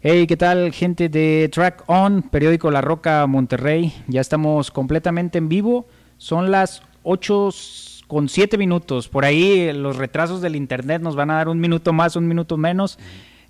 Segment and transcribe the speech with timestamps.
[0.00, 3.92] Hey, ¿qué tal gente de Track On, periódico La Roca Monterrey?
[4.06, 5.88] Ya estamos completamente en vivo.
[6.18, 7.50] Son las 8
[8.06, 9.08] con 7 minutos.
[9.08, 12.56] Por ahí los retrasos del internet nos van a dar un minuto más, un minuto
[12.56, 12.96] menos.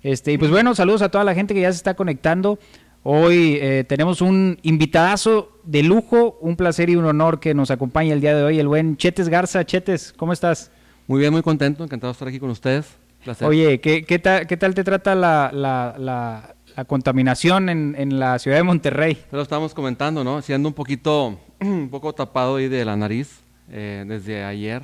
[0.01, 2.57] Este, y pues bueno, saludos a toda la gente que ya se está conectando.
[3.03, 8.11] Hoy eh, tenemos un invitadazo de lujo, un placer y un honor que nos acompañe
[8.11, 9.63] el día de hoy, el buen Chetes Garza.
[9.65, 10.71] Chetes, ¿cómo estás?
[11.05, 12.97] Muy bien, muy contento, encantado de estar aquí con ustedes.
[13.41, 18.39] Oye, ¿qué, qué, tal, ¿qué tal te trata la, la, la, contaminación en, en, la
[18.39, 19.17] ciudad de Monterrey?
[19.31, 20.41] Lo estábamos comentando, ¿no?
[20.41, 24.83] Siendo un poquito, un poco tapado ahí de la nariz eh, desde ayer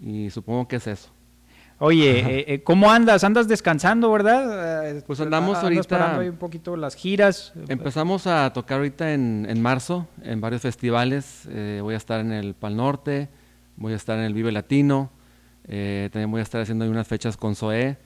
[0.00, 1.10] y supongo que es eso.
[1.78, 3.24] Oye, eh, eh, ¿cómo andas?
[3.24, 5.02] ¿Andas descansando, verdad?
[5.04, 6.20] Pues andamos ahorita...
[6.20, 7.52] un poquito las giras.
[7.68, 11.48] Empezamos a tocar ahorita en, en marzo en varios festivales.
[11.80, 13.28] voy a estar en el Pal Norte,
[13.76, 15.10] voy a estar en el Vive Latino,
[15.68, 17.96] eh, también voy a estar haciendo unas fechas con Zoé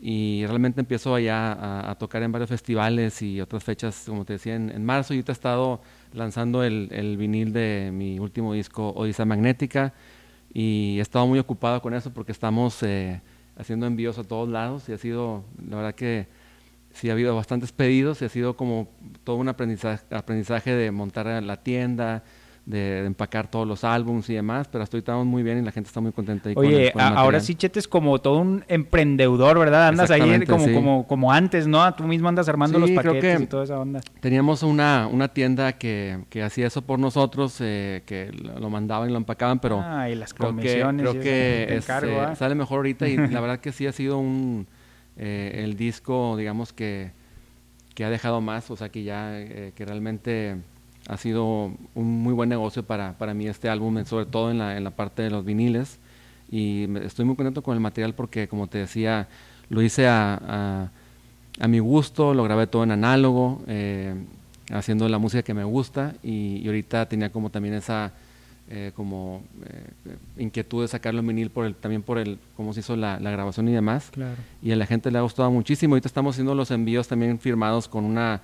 [0.00, 4.54] y realmente empiezo allá a, tocar en varios festivales y otras fechas, como te decía,
[4.54, 5.14] en, marzo.
[5.14, 5.80] Y ahorita he estado
[6.12, 9.94] lanzando el, el, vinil de mi último disco, Odisea Magnética,
[10.52, 13.22] y he estado muy ocupado con eso porque estamos eh,
[13.56, 16.28] haciendo envíos a todos lados y ha sido, la verdad que
[16.92, 18.88] sí ha habido bastantes pedidos y ha sido como
[19.24, 22.24] todo un aprendizaje, aprendizaje de montar la tienda,
[22.66, 25.72] de, empacar todos los álbums y demás, pero hasta ahorita estamos muy bien y la
[25.72, 26.48] gente está muy contenta.
[26.48, 29.88] Ahí Oye, ahora sí Chetes como todo un emprendedor, ¿verdad?
[29.88, 31.94] Andas ahí como, como, como antes, ¿no?
[31.94, 34.00] Tú mismo andas armando los paquetes y toda esa onda.
[34.20, 39.12] Teníamos una, una tienda que, que hacía eso por nosotros, eh, que lo mandaban y
[39.12, 42.34] lo empacaban, pero ah, y las comisiones creo que, este, ¿ah?
[42.34, 44.66] sale mejor ahorita y la verdad que sí ha sido un
[45.16, 47.12] eh, el disco, digamos que
[47.94, 50.56] que ha dejado más, o sea que ya eh, que realmente
[51.08, 54.76] ha sido un muy buen negocio para, para mí este álbum, sobre todo en la,
[54.76, 55.98] en la parte de los viniles.
[56.50, 59.28] Y estoy muy contento con el material porque, como te decía,
[59.68, 60.90] lo hice a,
[61.60, 64.14] a, mi gusto, lo grabé todo en análogo, eh,
[64.70, 66.14] haciendo la música que me gusta.
[66.22, 68.12] Y, ahorita tenía como también esa
[68.70, 72.80] eh, como eh, inquietud de sacarlo en vinil por el, también por el cómo se
[72.80, 74.10] hizo la, la grabación y demás.
[74.62, 75.94] Y a la gente le ha gustado muchísimo.
[75.94, 78.40] Ahorita estamos haciendo los envíos también firmados con una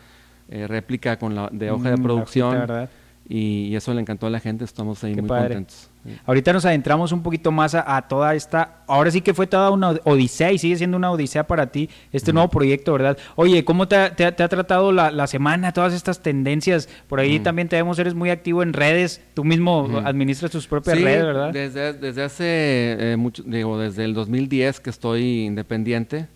[0.52, 2.88] eh, réplica con la, de hoja de mm, producción.
[3.28, 5.88] y, eso le encantó a la gente, estamos ahí muy contentos.
[6.26, 9.90] Ahorita nos adentramos un poquito más a, toda esta, ahora sí que fue toda una
[10.02, 13.16] odisea y sigue siendo una odisea para ti este nuevo proyecto, ¿verdad?
[13.36, 14.14] Oye, ¿cómo te, ha
[14.48, 16.88] tratado la, semana, todas estas tendencias?
[17.06, 21.00] Por ahí también te vemos, eres muy activo en redes, tú mismo administras tus propias
[21.00, 21.52] redes, ¿verdad?
[21.52, 26.26] Desde, desde hace, eh, mucho, digo, desde el 2010 que estoy independiente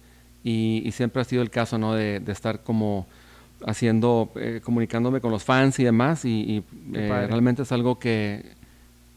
[0.45, 1.95] y, siempre ha sido el caso, ¿no?
[1.95, 3.09] de estar como
[3.67, 8.45] haciendo, eh, comunicándome con los fans y demás, y, eh, realmente es algo que,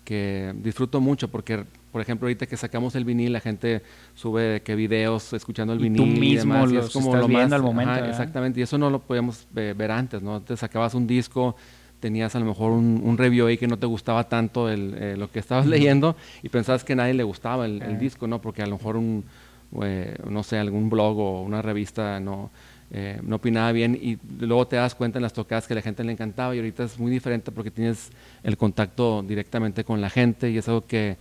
[0.04, 1.66] que disfruto mucho porque
[1.98, 3.82] por ejemplo, ahorita que sacamos el vinil, la gente
[4.14, 5.98] sube que videos escuchando el vinil.
[5.98, 8.06] Tú mismo y es como lo más, al momento.
[8.06, 10.40] exactamente, y eso no lo podíamos ver antes, ¿no?
[10.42, 11.56] Te sacabas un disco,
[12.00, 15.32] tenías a lo mejor un, review ahí que no te gustaba tanto el, eh, lo
[15.32, 18.42] que estabas leyendo y pensabas que a nadie le gustaba el, disco, ¿no?
[18.42, 19.24] Porque a lo mejor un,
[20.30, 22.52] no sé, algún blog o una revista no
[22.90, 25.82] eh, no opinaba bien y luego te das cuenta en las tocadas que a la
[25.82, 28.12] gente le encantaba y ahorita es muy diferente porque tienes
[28.44, 31.18] el contacto directamente con la gente y es algo que,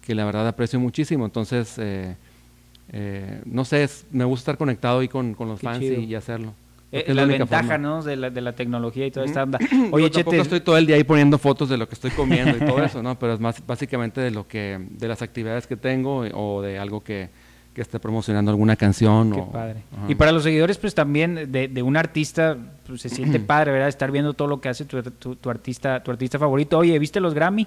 [0.00, 1.26] que la verdad aprecio muchísimo.
[1.26, 2.16] Entonces, eh,
[2.92, 6.54] eh, no sé, me gusta estar conectado ahí con, con los fans y, hacerlo.
[6.90, 8.02] Es la, ventaja, ¿no?
[8.02, 9.58] De la, de la tecnología y toda esta onda.
[9.92, 12.56] Oye, Yo tampoco estoy todo el día ahí poniendo fotos de lo que estoy comiendo
[12.56, 13.16] y todo eso, ¿no?
[13.18, 17.04] Pero es más básicamente de lo que, de las actividades que tengo o de algo
[17.04, 17.28] que,
[17.80, 19.32] que esté promocionando alguna canción.
[19.32, 19.82] Qué padre.
[20.06, 23.88] Y para los seguidores, pues también de, de un artista, pues, se siente padre, ¿verdad?
[23.88, 26.76] Estar viendo todo lo que hace tu, tu, artista tu artista favorito.
[26.76, 27.66] Oye, ¿viste los Grammy?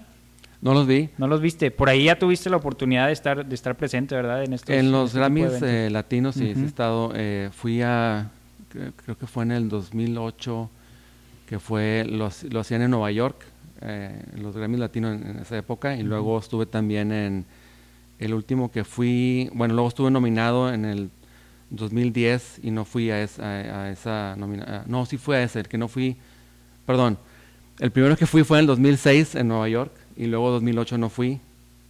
[0.62, 1.10] No los vi.
[1.18, 1.72] No los viste.
[1.72, 4.44] Por ahí ya tuviste la oportunidad de estar de estar presente, ¿verdad?
[4.44, 7.12] En, estos, en los este Grammys eh, latinos, sí, he estado.
[7.16, 8.30] Eh, fui a,
[8.70, 10.70] creo que fue en el 2008,
[11.48, 13.44] que fue, lo, lo hacían en Nueva York,
[13.82, 17.46] eh, los Grammys latinos en, esa época, y luego estuve también en
[18.24, 21.10] el último que fui, bueno, luego estuve nominado en el
[21.72, 24.84] 2010 y no fui a esa, a, nominación.
[24.88, 26.16] No, sí fui a ese, el que no fui,
[26.86, 27.18] perdón.
[27.80, 31.10] El primero que fui fue en el 2006 en Nueva York y luego 2008 no
[31.10, 31.40] fui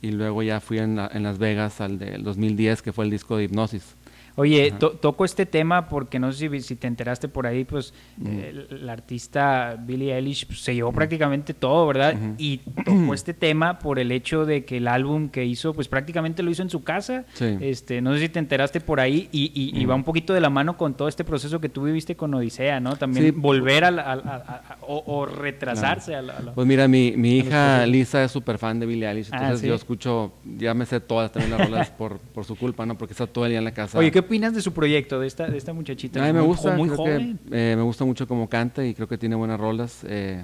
[0.01, 3.37] y luego ya fui en, en Las Vegas al del 2010 que fue el disco
[3.37, 3.95] de Hipnosis.
[4.35, 7.93] Oye, toco este tema porque no sé si, te enteraste por ahí, pues
[8.25, 12.15] eh, la artista Billie Eilish pues, se llevó prácticamente todo, ¿verdad?
[12.39, 16.41] Y tocó este tema por el hecho de que el álbum que hizo, pues prácticamente
[16.41, 17.25] lo hizo en su casa.
[17.39, 20.77] Este, no sé si te enteraste por ahí y, va un poquito de la mano
[20.77, 22.95] con todo este proceso que tú viviste con Odisea, ¿no?
[22.95, 26.23] También volver a, o, retrasarse a,
[26.55, 29.75] Pues mira, mi, mi hija Lisa es súper fan de Billie Eilish, ah, entonces yo
[29.75, 32.97] escucho, ya me sé todas también las rolas por, por su culpa, ¿no?
[32.97, 33.97] Porque está todo el día en la casa.
[33.99, 36.23] Oye, ¿qué opinas de su proyecto, de esta, de esta muchachita?
[36.23, 37.39] A mí me gusta, muy joven.
[37.51, 40.03] Eh, me gusta mucho cómo canta y creo que tiene buenas rolas.
[40.07, 40.43] Eh,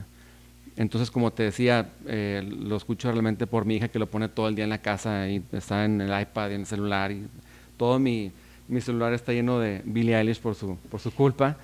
[0.78, 4.48] entonces, como te decía, eh, lo escucho realmente por mi hija que lo pone todo
[4.48, 7.28] el día en la casa y está en el iPad y en el celular y
[7.76, 8.32] todo mi,
[8.68, 11.58] mi celular está lleno de Billie Eilish por su, por su culpa.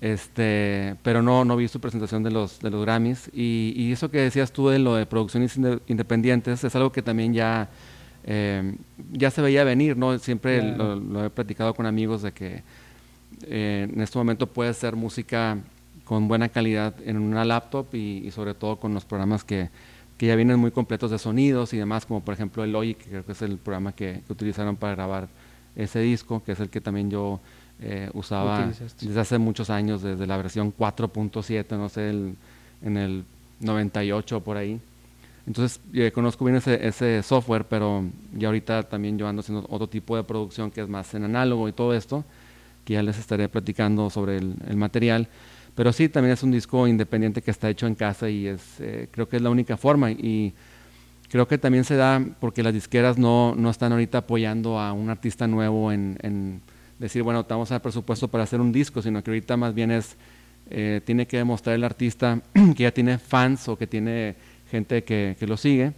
[0.00, 3.30] Este, pero no, no vi su presentación de los, de los Grammys.
[3.32, 5.56] Y, y eso que decías tú de lo de producciones
[5.86, 7.68] independientes es algo que también ya,
[8.24, 8.74] eh,
[9.12, 10.18] ya se veía venir, ¿no?
[10.18, 12.62] Siempre lo, he platicado con amigos de que
[13.42, 15.58] eh, en este momento puede ser música
[16.04, 19.68] con buena calidad en una laptop y, sobre todo con los programas que,
[20.16, 23.10] que, ya vienen muy completos de sonidos y demás, como por ejemplo el Logic, que
[23.10, 25.28] creo que es el programa que, utilizaron para grabar
[25.76, 27.40] ese disco, que es el que también yo
[27.80, 33.24] eh, usaba desde hace muchos años, desde la versión 4.7, no sé, en el
[33.60, 34.80] 98 por ahí.
[35.48, 38.04] Entonces, yo conozco bien ese, ese, software, pero
[38.34, 41.66] ya ahorita también yo ando haciendo otro tipo de producción que es más en análogo
[41.70, 42.22] y todo esto,
[42.84, 45.26] que ya les estaré platicando sobre el, el material.
[45.74, 49.08] Pero sí, también es un disco independiente que está hecho en casa y es, eh,
[49.10, 50.10] creo que es la única forma.
[50.10, 50.52] Y
[51.30, 55.08] creo que también se da porque las disqueras no, no están ahorita apoyando a un
[55.08, 56.60] artista nuevo en, en
[56.98, 59.72] decir, bueno, te vamos a dar presupuesto para hacer un disco, sino que ahorita más
[59.72, 60.14] bien es,
[60.68, 62.42] eh, tiene que demostrar el artista
[62.76, 64.36] que ya tiene fans o que tiene
[64.70, 65.92] gente que, que lo sigue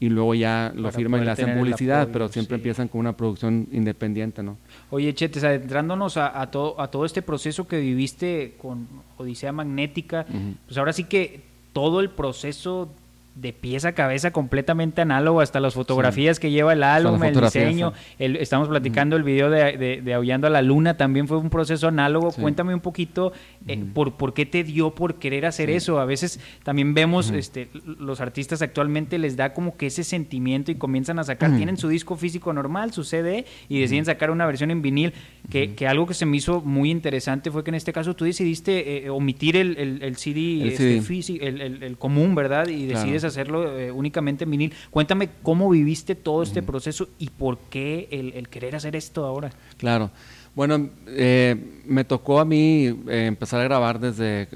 [0.00, 3.68] y luego ya lo firman y le hacen publicidad, pero siempre empiezan con una producción
[3.70, 4.56] independiente, ¿no?
[4.88, 8.88] Oye, Chetes, adentrándonos a, todo, a todo este proceso que viviste con
[9.18, 10.26] Odisea Magnética,
[10.66, 11.42] pues ahora sí que
[11.74, 12.90] todo el proceso
[13.34, 17.92] de pieza a cabeza completamente análogo, hasta las fotografías que lleva el álbum, el diseño.
[18.18, 22.32] estamos platicando el video de, de, Aullando a la Luna, también fue un proceso análogo.
[22.32, 23.32] Cuéntame un poquito
[23.66, 26.00] eh, por, por qué te dio por querer hacer eso.
[26.00, 30.74] A veces también vemos este, los artistas actualmente les da como que ese sentimiento y
[30.74, 34.70] comienzan a sacar, tienen su disco físico normal, su CD, y deciden sacar una versión
[34.70, 35.12] en vinil.
[35.48, 38.24] Que, que, algo que se me hizo muy interesante fue que en este caso tú
[38.24, 40.98] decidiste eh, omitir el, el, CD, este,
[41.46, 42.68] el, común, ¿verdad?
[42.68, 44.72] Y decides hacerlo eh, únicamente en vinil.
[44.90, 49.50] Cuéntame cómo viviste todo este proceso y por qué el, querer hacer esto ahora.
[49.76, 50.10] Claro.
[50.54, 54.48] Bueno, eh, me tocó a mí eh, empezar a grabar desde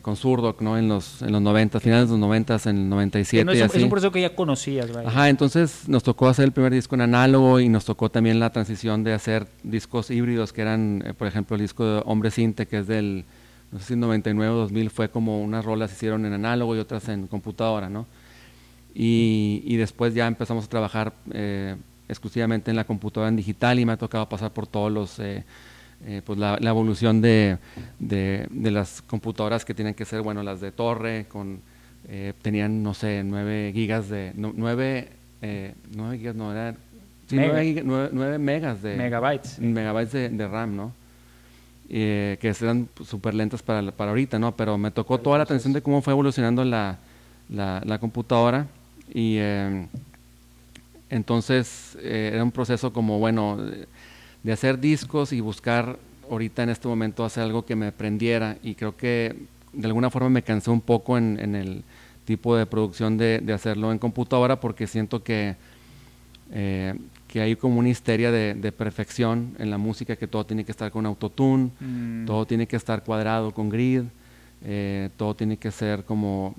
[0.00, 0.78] con Surdoc, ¿no?
[0.78, 3.78] En los, en los 90, finales de los 90, en el 97 es, y así.
[3.78, 7.00] es un proceso que ya conocías, Ajá, entonces nos tocó hacer el primer disco en
[7.00, 11.56] análogo y nos tocó también la transición de hacer discos híbridos, que eran, por ejemplo,
[11.56, 13.24] el disco de Hombre Cinte, que es del
[13.72, 16.78] no sé si 99 o 2000 fue como unas rolas se hicieron en análogo y
[16.78, 18.06] otras en computadora, ¿no?
[18.94, 21.76] Y, y después ya empezamos a trabajar eh,
[22.06, 25.44] exclusivamente en la computadora en digital y me ha tocado pasar por todos los, eh,
[26.04, 27.56] eh, pues la, la, evolución de,
[27.98, 31.60] de, de, las computadoras que tienen que ser, bueno, las de torre, con,
[32.42, 35.08] tenían, no sé, 9 gigas de, 9,
[35.94, 36.74] 9 gigas, no, era,
[37.28, 41.01] sí, 9, megas de, megabytes, megabytes de, de RAM, ¿no?
[41.88, 44.56] Eh, que eran súper lentas para, para ahorita, ¿no?
[44.56, 46.98] Pero me tocó toda la atención de cómo fue evolucionando la,
[47.48, 48.66] la, computadora
[49.12, 49.86] y eh,
[51.10, 53.58] entonces eh, era un proceso como, bueno,
[54.42, 55.98] de hacer discos y buscar
[56.30, 59.36] ahorita en este momento hacer algo que me prendiera y creo que
[59.72, 61.84] de alguna forma me cansé un poco en, en el
[62.24, 65.56] tipo de producción de, de, hacerlo en computadora porque siento que
[66.52, 66.94] eh,
[67.32, 70.90] que hay como una histeria de, perfección en la música, que todo tiene que estar
[70.90, 72.26] con autotune, mm.
[72.26, 74.02] todo tiene que estar cuadrado con grid,
[74.62, 76.54] eh, todo tiene que ser como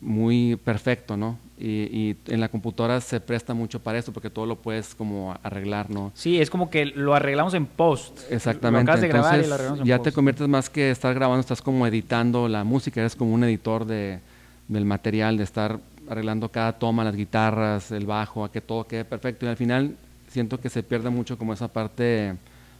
[0.00, 1.36] muy perfecto, ¿no?
[1.58, 5.90] Y, en la computadora se presta mucho para eso, porque todo lo puedes como arreglar,
[5.90, 6.12] ¿no?
[6.14, 8.20] Sí, es como que lo arreglamos en post.
[8.30, 8.92] Exactamente.
[8.92, 11.60] Lo de grabar y lo arreglamos en ya te conviertes más que estar grabando, estás
[11.60, 14.20] como editando la música, eres como un editor de,
[14.68, 19.04] del material, de estar arreglando cada toma, las guitarras, el bajo, a que todo quede
[19.04, 19.46] perfecto.
[19.46, 19.96] Y al final
[20.28, 22.36] siento que se pierde mucho como esa parte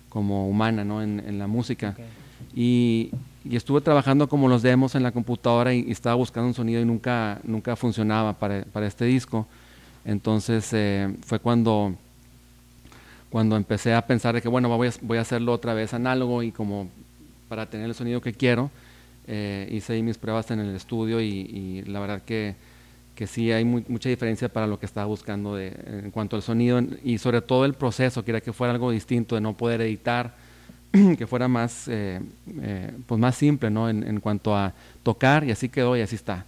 [0.09, 1.03] como humana, ¿no?
[1.03, 1.97] En, la música.
[2.55, 3.11] Y,
[3.51, 7.41] estuve trabajando como los demos en la computadora y, estaba buscando un sonido y nunca,
[7.45, 9.47] nunca funcionaba para, para este disco.
[10.05, 11.95] Entonces eh, fue cuando,
[13.31, 16.43] cuando empecé a pensar de que, bueno, voy a, voy a hacerlo otra vez análogo
[16.43, 16.89] y como
[17.49, 18.71] para tener el sonido que quiero.
[19.29, 22.55] Eh, hice ahí mis pruebas en el estudio y la verdad que
[23.17, 26.81] que sí hay mucha diferencia para lo que estaba buscando de, en cuanto al sonido
[27.03, 30.37] y sobre todo el proceso, que era que fuera algo distinto, de no poder editar,
[31.19, 32.21] que fuera más, eh,
[32.61, 33.89] eh, pues más simple ¿no?
[33.89, 36.45] En, en, cuanto a tocar y así quedó y así está.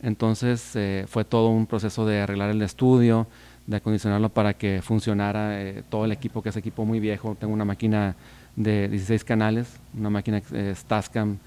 [0.00, 3.26] Entonces eh, fue todo un proceso de arreglar el estudio,
[3.66, 7.36] de acondicionarlo para que funcionara todo el equipo, que es equipo muy viejo.
[7.38, 8.14] Tengo una máquina
[8.54, 10.40] de 16 canales, una máquina
[10.86, 11.38] Tascam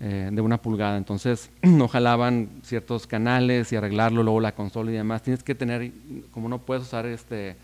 [0.00, 0.96] eh, de una pulgada.
[0.96, 5.22] Entonces no jalaban ciertos canales y arreglarlo, luego la consola y demás.
[5.22, 5.92] Tienes que tener,
[6.30, 7.56] como no puedes usar este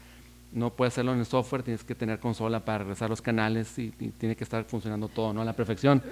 [0.52, 3.90] no puedes hacerlo en el software, tienes que tener consola para regresar los canales y,
[4.18, 5.40] tiene que estar funcionando todo, ¿no?
[5.40, 6.02] A la perfección.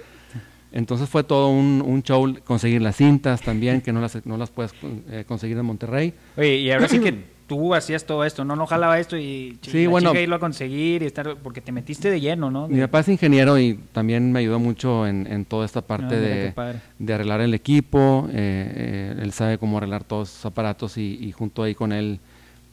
[0.73, 4.73] Entonces fue todo un, show conseguir las cintas también, que no las, no las puedes
[5.11, 6.15] eh, conseguir en Monterrey.
[6.37, 8.55] Oye, y ahora sí que tú hacías todo esto, ¿no?
[8.55, 12.21] No jalaba esto y sí, bueno, irlo a conseguir y estar, porque te metiste de
[12.21, 12.69] lleno, ¿no?
[12.69, 17.13] Mi papá es ingeniero y también me ayudó mucho en, toda esta parte ah, de,
[17.13, 18.29] arreglar el equipo.
[18.31, 22.21] Eh, eh, él sabe cómo arreglar todos esos aparatos y, junto ahí con él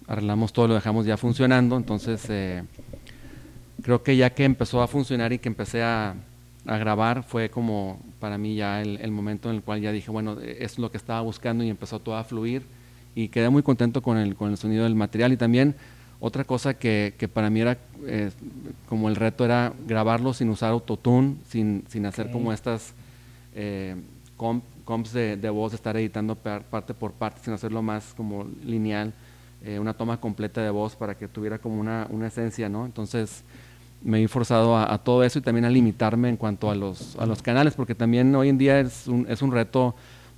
[0.05, 1.75] arreglamos todo, lo dejamos ya funcionando.
[1.75, 2.27] Entonces,
[3.81, 6.13] creo que ya que empezó a funcionar y que empecé a
[6.67, 10.37] a grabar fue como para mí ya el, momento en el cual ya dije, bueno,
[10.41, 12.63] es lo que estaba buscando y empezó todo a fluir
[13.17, 15.73] y quedé muy contento con el, con el sonido del material y también
[16.19, 18.29] otra cosa que, que para mí era eh,
[18.87, 22.93] como el reto era grabarlo sin usar autotune, sin, sin hacer como estas
[23.55, 23.95] eh,
[24.37, 29.11] comps de, de, voz, estar editando parte por parte, sin hacerlo más como lineal,
[29.63, 32.85] eh, una toma completa de voz para que tuviera como una, una esencia, ¿no?
[32.85, 33.43] Entonces
[34.03, 37.25] me he forzado a, todo eso y también a limitarme en cuanto a los, a
[37.25, 39.95] los canales, porque también hoy en día es un, es un reto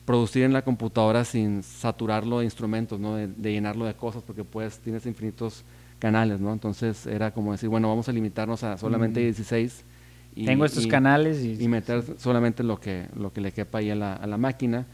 [0.10, 3.14] producir en la computadora sin saturarlo de instrumentos, ¿no?
[3.14, 5.64] de, llenarlo de cosas, porque pues tienes infinitos
[6.00, 6.52] canales, ¿no?
[6.52, 9.84] Entonces era como decir, bueno, vamos a limitarnos a solamente 16.
[10.36, 13.96] Y, Tengo estos canales y, meter solamente lo que, lo que le quepa ahí a
[13.96, 14.88] la, a la máquina.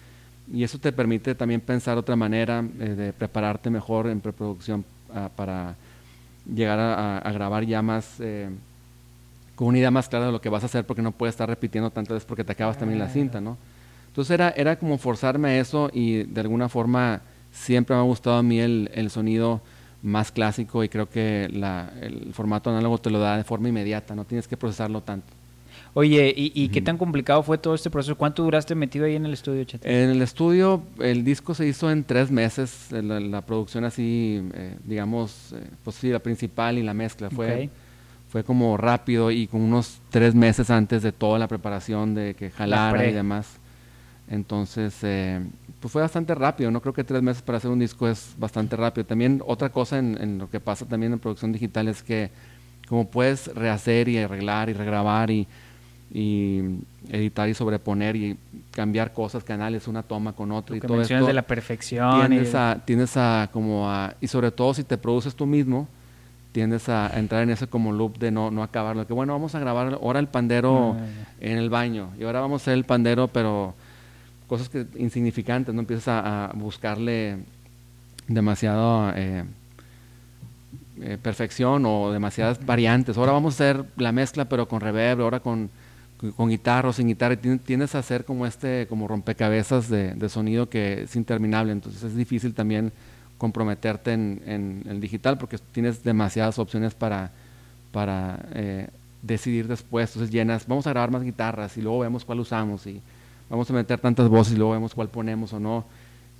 [0.51, 5.29] Y eso te permite también pensar otra manera eh, de prepararte mejor en preproducción ah,
[5.33, 5.77] para
[6.53, 8.49] llegar a, grabar ya más, eh,
[9.55, 11.47] con una idea más clara de lo que vas a hacer, porque no puedes estar
[11.47, 13.57] repitiendo tantas veces porque te acabas también la cinta, ¿no?
[14.15, 17.19] Entonces era, era como forzarme a eso y de alguna forma
[17.51, 19.59] siempre me ha gustado a mí el, el sonido
[20.03, 24.15] más clásico y creo que la, el formato análogo te lo da de forma inmediata,
[24.15, 25.33] no tienes que procesarlo tanto.
[25.93, 28.15] Oye, ¿y, qué tan complicado fue todo este proceso?
[28.15, 29.65] ¿Cuánto duraste metido ahí en el estudio?
[29.83, 35.51] En el estudio, el disco se hizo en tres meses, la, producción así, eh, digamos,
[35.51, 37.29] eh, pues sí, la principal y la mezcla.
[37.29, 37.69] Fue,
[38.29, 42.49] fue como rápido y con unos tres meses antes de toda la preparación de que
[42.49, 43.59] jalara y demás.
[44.27, 45.41] Entonces, eh,
[45.79, 46.71] pues fue bastante rápido.
[46.71, 49.05] No creo que tres meses para hacer un disco es bastante rápido.
[49.05, 52.31] También otra cosa en, en lo que pasa también en producción digital es que
[52.87, 55.47] como puedes rehacer y arreglar y regrabar y
[56.13, 56.61] y
[57.09, 58.37] editar y sobreponer y
[58.71, 61.25] cambiar cosas, canales, una toma con otra y todo esto.
[61.25, 62.27] de la perfección.
[62.27, 65.87] Tienes, a, tienes a como a, y sobre todo si te produces tú mismo,
[66.51, 69.05] tiendes a, entrar en ese como loop de no, no acabarlo.
[69.07, 71.05] Que bueno, vamos a grabar ahora el pandero ah,
[71.41, 73.73] en el baño y ahora vamos a hacer el pandero, pero
[74.47, 77.37] cosas que insignificantes, no empiezas a, buscarle
[78.27, 79.43] demasiado eh,
[81.01, 83.17] eh, perfección o demasiadas variantes.
[83.17, 85.69] Ahora vamos a hacer la mezcla, pero con reverb, ahora con
[86.35, 91.03] con guitarra o sin guitarra, tienes a hacer como este, como rompecabezas de, sonido que
[91.03, 92.91] es interminable, entonces es difícil también
[93.37, 97.31] comprometerte en, el digital porque tienes demasiadas opciones para,
[97.91, 98.87] para eh,
[99.21, 103.01] decidir después, entonces llenas, vamos a grabar más guitarras y luego vemos cuál usamos y
[103.49, 105.85] vamos a meter tantas voces y luego vemos cuál ponemos o no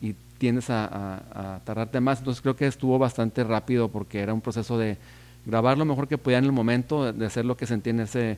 [0.01, 4.77] y tienes a, tardarte más, entonces creo que estuvo bastante rápido porque era un proceso
[4.77, 4.97] de
[5.45, 8.37] grabar lo mejor que podía en el momento, de hacer lo que sentía en ese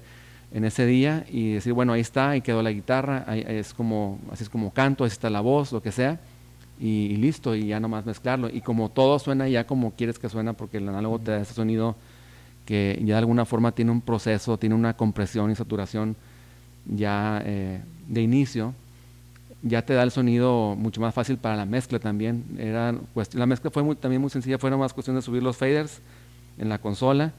[0.51, 4.19] en ese día y decir, bueno, ahí está, ahí quedó la guitarra, ahí, es como,
[4.31, 6.19] así es como canto, así está la voz, lo que sea,
[6.79, 8.50] y, listo, y ya nomás mezclarlo.
[8.50, 11.53] Y como todo suena ya como quieres que suena, porque el análogo te da ese
[11.53, 11.95] sonido
[12.65, 16.15] que ya de alguna forma tiene un proceso, tiene una compresión y saturación
[16.88, 18.74] ya eh, de inicio,
[19.62, 22.44] ya te da el sonido mucho más fácil para la mezcla también.
[22.58, 22.96] Era
[23.34, 26.00] la mezcla fue también muy sencilla, fue más cuestión de subir los faders
[26.58, 27.34] en la consola,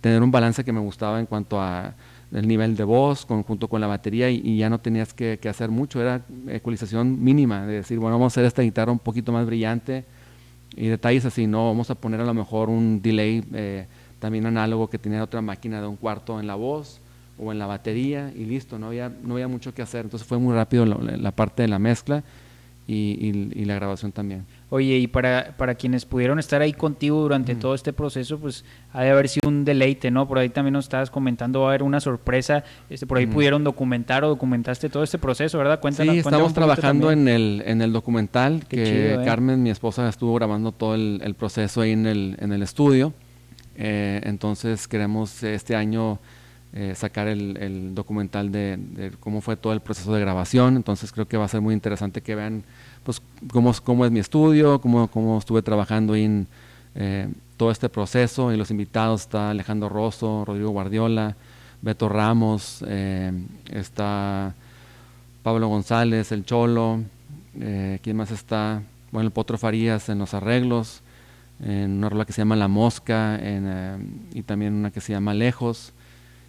[0.00, 1.94] tener un balance que me gustaba en cuanto a
[2.32, 6.00] el nivel de voz junto con la batería y, ya no tenías que, hacer mucho,
[6.00, 10.04] era ecualización mínima, de decir, bueno, vamos a hacer esta guitarra un poquito más brillante
[10.74, 13.86] y detalles así, no, vamos a poner a lo mejor un delay eh,
[14.18, 17.00] también análogo que tenía otra máquina de un cuarto en la voz
[17.38, 20.38] o en la batería y listo, no había, no había mucho que hacer, entonces fue
[20.38, 22.22] muy rápido la, parte de la mezcla
[22.86, 24.44] y la grabación también.
[24.74, 29.04] Oye, y para, para quienes pudieron estar ahí contigo durante todo este proceso, pues ha
[29.04, 30.26] de haber sido un deleite, ¿no?
[30.26, 33.62] Por ahí también nos estabas comentando, va a haber una sorpresa, este, por ahí pudieron
[33.62, 35.78] documentar o documentaste todo este proceso, ¿verdad?
[35.78, 36.14] Cuéntanos.
[36.14, 39.18] Sí, estamos trabajando en el, en el documental, que ¿eh?
[39.24, 43.12] Carmen, mi esposa, estuvo grabando todo el, proceso ahí en el, en el estudio.
[43.76, 46.18] Eh, entonces queremos este año
[46.76, 50.74] eh, sacar el, documental de, cómo fue todo el proceso de grabación.
[50.74, 52.64] Entonces creo que va a ser muy interesante que vean
[53.04, 56.48] pues cómo, es mi estudio, cómo, estuve trabajando en
[56.96, 58.52] eh, todo este proceso.
[58.52, 61.36] Y los invitados está Alejandro Rosso, Rodrigo Guardiola,
[61.80, 63.30] Beto Ramos, eh,
[63.70, 64.52] está
[65.44, 67.04] Pablo González, el Cholo,
[68.02, 68.82] ¿quién más está?
[69.12, 71.02] Bueno, el Potro Farías en los arreglos,
[71.64, 73.38] en una rola que se llama La Mosca
[74.32, 75.92] y también una que se llama Lejos.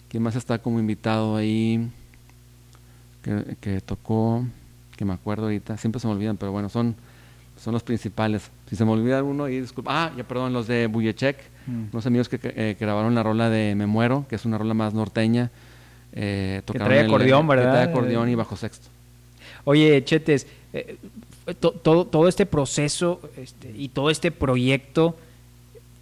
[0.09, 1.89] ¿Quién más está como invitado ahí?
[3.59, 4.45] Que, tocó,
[4.95, 6.95] que me acuerdo ahorita, siempre se me olvidan, pero bueno, son,
[7.57, 8.51] son los principales.
[8.69, 11.85] Si se me olvida uno, y disculpa, ah, ya perdón, los de Buyechek, mm.
[11.91, 15.49] unos amigos que, grabaron la rola de Me Muero, que es una rola más norteña.
[16.13, 17.65] Eh, que trae acordeón, ¿verdad?
[17.65, 18.87] Que trae acordeón y bajo sexto.
[19.63, 20.97] Oye, Chetes, eh,
[21.59, 25.17] todo, todo este proceso este, y todo este proyecto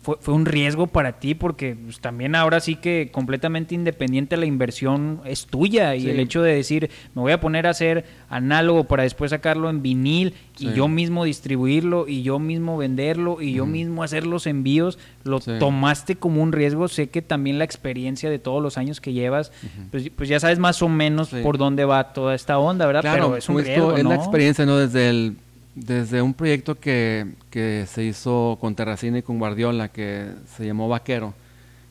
[0.04, 4.46] fue, fue, un riesgo para ti porque pues, también ahora sí que completamente independiente la
[4.46, 8.84] inversión es tuya y el hecho de decir me voy a poner a hacer análogo
[8.84, 13.66] para después sacarlo en vinil y yo mismo distribuirlo y yo mismo venderlo y yo
[13.66, 16.88] mismo hacer los envíos, lo tomaste como un riesgo.
[16.88, 19.52] Sé que también la experiencia de todos los años que llevas,
[19.92, 23.02] pues, pues, ya sabes más o menos por dónde va toda esta onda, ¿verdad?
[23.14, 24.78] Pero es un pues, riesgo, Es la experiencia, ¿no?
[24.78, 25.38] Desde el
[25.76, 30.88] desde un proyecto que, que, se hizo con Terracina y con Guardiola, que se llamó
[30.88, 31.34] Vaquero,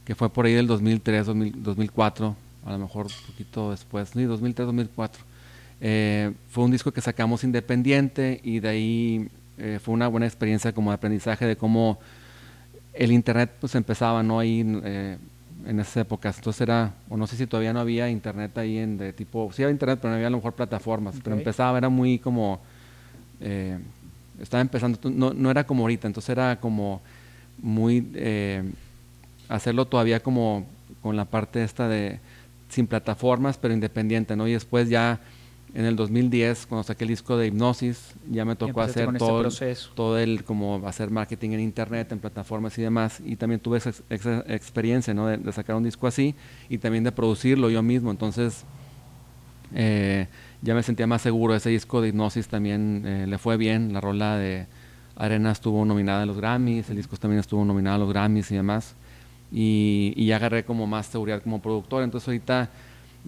[0.05, 4.67] que fue por ahí del 2003, 2004, a lo mejor un poquito después, sí, 2003,
[4.67, 5.23] 2004.
[5.81, 10.73] Eh, fue un disco que sacamos independiente y de ahí eh, fue una buena experiencia
[10.73, 11.99] como de aprendizaje de cómo
[12.93, 14.39] el internet pues empezaba, ¿no?
[14.39, 15.19] Ahí eh,
[15.67, 16.37] en esas épocas.
[16.39, 19.63] Entonces era, o no sé si todavía no había internet ahí en de tipo, sí
[19.63, 22.61] había internet, pero no había a lo mejor plataformas, pero empezaba, era muy como
[23.43, 23.79] eh,
[24.41, 27.01] estaba empezando, no, no, era como ahorita, entonces era como
[27.59, 28.63] muy eh,
[29.49, 30.67] hacerlo todavía como
[31.03, 32.21] con la parte esta de
[32.69, 34.49] sin plataformas, pero independiente, ¿no?
[34.49, 35.21] Y después ya
[35.75, 39.49] en el 2010, cuando saqué el disco de Hipnosis, ya me tocó hacer este todo,
[39.95, 43.91] todo el, como hacer marketing en internet, en plataformas y demás, y también tuve esa,
[44.49, 45.27] experiencia, ¿no?
[45.27, 46.35] De, sacar un disco así
[46.69, 48.65] y también de producirlo yo mismo, entonces...
[49.75, 50.27] Eh,
[50.63, 51.55] ya me sentía más seguro.
[51.55, 53.93] Ese disco de Hipnosis también eh, le fue bien.
[53.93, 54.67] La rola de
[55.17, 58.55] Arena estuvo nominada a los Grammys, el disco también estuvo nominado a los Grammys y
[58.55, 58.95] demás.
[59.51, 62.05] Y, y ya agarré como más seguridad como productor.
[62.05, 62.71] Entonces ahorita,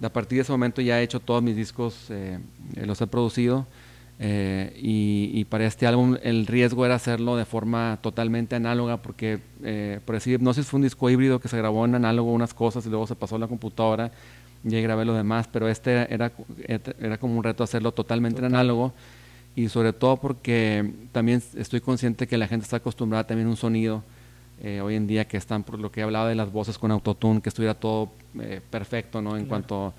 [0.01, 2.39] a partir de ese momento ya he hecho todos mis discos, eh,
[2.75, 3.67] eh, los he producido.
[4.17, 9.39] y, para este álbum el riesgo era hacerlo de forma totalmente análoga porque,
[10.05, 12.89] por decir, Hipnosis fue un disco híbrido que se grabó en análogo unas cosas y
[12.89, 14.11] luego se pasó a la computadora
[14.65, 16.31] ya grabé lo demás, pero este era,
[16.67, 18.93] era como un reto hacerlo totalmente en análogo.
[19.55, 23.57] Y sobre todo porque también estoy consciente que la gente está acostumbrada también a un
[23.57, 24.03] sonido
[24.61, 27.41] eh, hoy en día que están por lo que hablaba de las voces con autotune,
[27.41, 29.37] que estuviera todo eh, perfecto ¿no?
[29.37, 29.93] en cuanto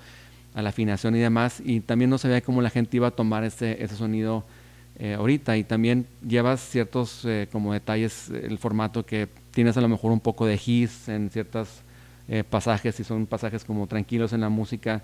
[0.53, 3.43] a la afinación y demás, y también no sabía cómo la gente iba a tomar
[3.43, 4.43] ese, ese sonido
[4.97, 10.11] eh, ahorita, y también llevas ciertos como detalles, el formato que tienes a lo mejor
[10.11, 11.83] un poco de hiss en ciertas
[12.29, 15.01] eh, pasajes y son pasajes como tranquilos en la música,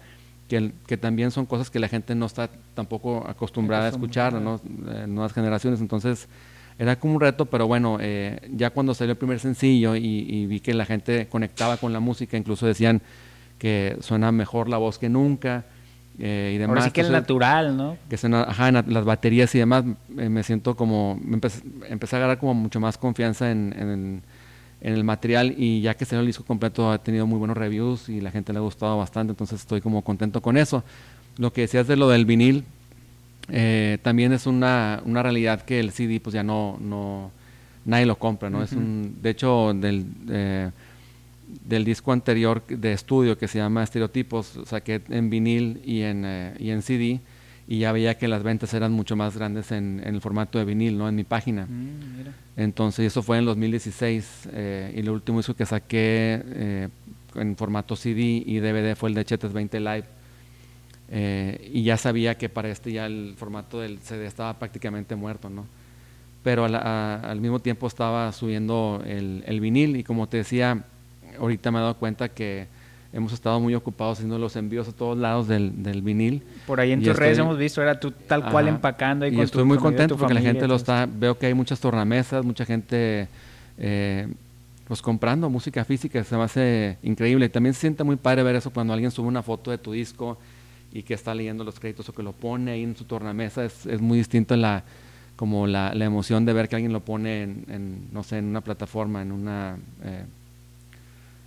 [0.50, 4.60] que, que, también son cosas que la gente no está tampoco acostumbrada a escuchar, ¿no?
[4.90, 5.80] Eh, nuevas generaciones.
[5.80, 6.28] Entonces
[6.78, 10.60] era como un reto, pero bueno, eh, ya cuando salió el primer sencillo y, vi
[10.60, 13.02] que la gente conectaba con la música, incluso decían
[13.58, 15.64] que suena mejor la voz que nunca.
[16.18, 16.76] y demás.
[16.76, 17.98] Ahora sí que es natural, ¿no?
[18.10, 22.54] Que suena, ajá, las baterías y demás, me siento como, empecé, empecé, a agarrar como
[22.54, 24.24] mucho más confianza en, en,
[24.84, 28.10] en el material y ya que salió el disco completo ha tenido muy buenos reviews
[28.10, 30.84] y la gente le ha gustado bastante, entonces estoy como contento con eso.
[31.38, 32.66] Lo que decías de lo del vinil,
[33.48, 37.32] eh, también es una, una, realidad que el CD pues ya no, no
[37.86, 38.62] nadie lo compra, ¿no?
[38.62, 40.70] es un, de hecho, del, eh,
[41.66, 46.54] del disco anterior de estudio que se llama Estereotipos, saqué en vinil y en, eh,
[46.60, 47.22] y en CD
[47.68, 50.98] y ya veía que las ventas eran mucho más grandes en, el formato de vinil,
[50.98, 51.08] ¿no?
[51.08, 51.66] En mi página.
[51.66, 56.90] Mm, Entonces, eso fue en 2016 eh, y el último disco que saqué eh,
[57.36, 60.04] en formato CD y DVD fue el de Chetes 20 Live.
[61.10, 65.50] Eh, y ya sabía que para este ya el formato del CD estaba prácticamente muerto,
[65.50, 65.66] ¿no?
[66.44, 70.84] Pero al mismo tiempo estaba subiendo el, el vinil y como te decía,
[71.40, 72.68] ahorita me he dado cuenta que
[73.14, 76.44] hemos estado muy ocupados haciendo los envíos a todos lados del, del vinil.
[76.66, 79.28] Por ahí en tus redes hemos visto, era tú tal cual empacando.
[79.28, 82.66] Y, estoy muy contento porque la gente lo está, veo que hay muchas tornamesas, mucha
[82.66, 83.28] gente
[83.78, 84.28] eh,
[84.88, 87.48] pues comprando música física, se me hace increíble.
[87.50, 90.38] También se siente muy padre ver eso cuando alguien sube una foto de tu disco
[90.92, 93.86] y que está leyendo los créditos o que lo pone ahí en su tornamesa, es,
[93.86, 94.84] es muy distinto la
[95.36, 98.62] como la, la, emoción de ver que alguien lo pone en, no sé, en una
[98.62, 99.78] plataforma, en una...
[100.04, 100.26] Eh,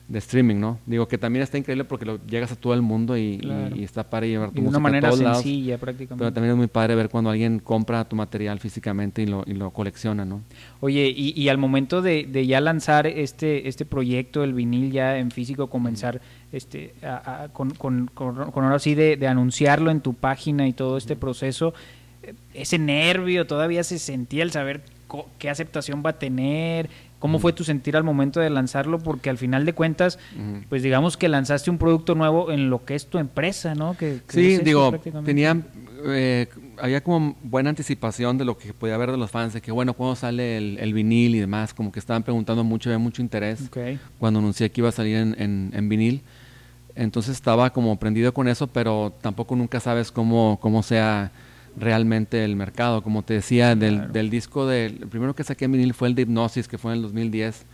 [0.09, 0.79] de streaming, ¿no?
[0.87, 3.40] Digo que también está increíble porque lo llegas a todo el mundo y,
[3.81, 6.19] está padre llevar tu música de una manera a todos sencilla prácticamente.
[6.19, 9.55] Pero también es muy padre ver cuando alguien compra tu material físicamente y lo, y
[9.55, 10.42] lo colecciona, ¿no?
[10.81, 15.19] Oye, y, y al momento de, de, ya lanzar este, este proyecto, el vinil ya
[15.19, 16.21] en físico, comenzar
[16.53, 16.95] este,
[17.53, 21.75] con, con, con, ahora sí de, de, anunciarlo en tu página y todo este proceso,
[22.55, 24.83] ese nervio todavía se sentía el saber
[25.38, 28.98] qué aceptación va a tener, ¿Cómo fue tu sentir al momento de lanzarlo?
[28.98, 30.18] Porque al final de cuentas,
[30.68, 33.96] pues digamos que lanzaste un producto nuevo en lo que es tu empresa, ¿no?
[33.96, 34.92] Que, sí, digo,
[35.24, 35.57] tenía,
[36.05, 36.46] eh,
[36.79, 39.94] había como buena anticipación de lo que podía haber de los fans, de que bueno,
[39.94, 43.70] cuando sale el, vinil y demás, como que estaban preguntando mucho, había mucho interés
[44.18, 46.22] cuando anuncié que iba a salir en, en, vinil.
[46.94, 51.33] Entonces estaba como prendido con eso, pero tampoco nunca sabes cómo, cómo sea
[51.77, 53.03] realmente el mercado.
[53.03, 56.15] Como te decía, del, del disco, del, el primero que saqué en vinil fue el
[56.15, 57.67] de Hipnosis, que fue en el 2010,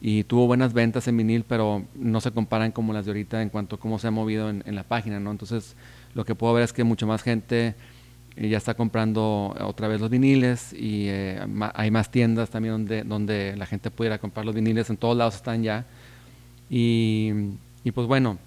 [0.00, 3.50] y tuvo buenas ventas en vinil, pero no se comparan como las de ahorita en
[3.50, 5.30] cuanto a cómo se ha movido en, la página, ¿no?
[5.30, 5.76] Entonces,
[6.14, 7.74] lo que puedo ver es que mucha más gente
[8.36, 11.40] eh, ya está comprando otra vez los viniles y eh,
[11.74, 15.36] hay más tiendas también donde, donde la gente pudiera comprar los viniles, en todos lados
[15.36, 15.86] están ya.
[16.68, 17.30] Y,
[17.84, 18.38] y pues bueno,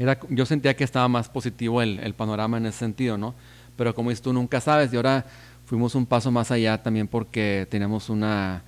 [0.00, 3.36] era, yo sentía que estaba más positivo el, el panorama en ese sentido, ¿no?
[3.76, 4.92] Pero como dices tú, nunca sabes.
[4.92, 5.24] Y ahora
[5.66, 8.62] fuimos un paso más allá también porque teníamos una,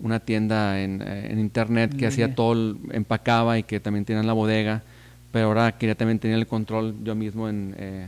[0.00, 4.82] una tienda en, en internet que hacía todo, empacaba y que también tenía la bodega,
[5.30, 7.74] pero ahora quería también tener el control yo mismo en...
[7.78, 8.06] Eh,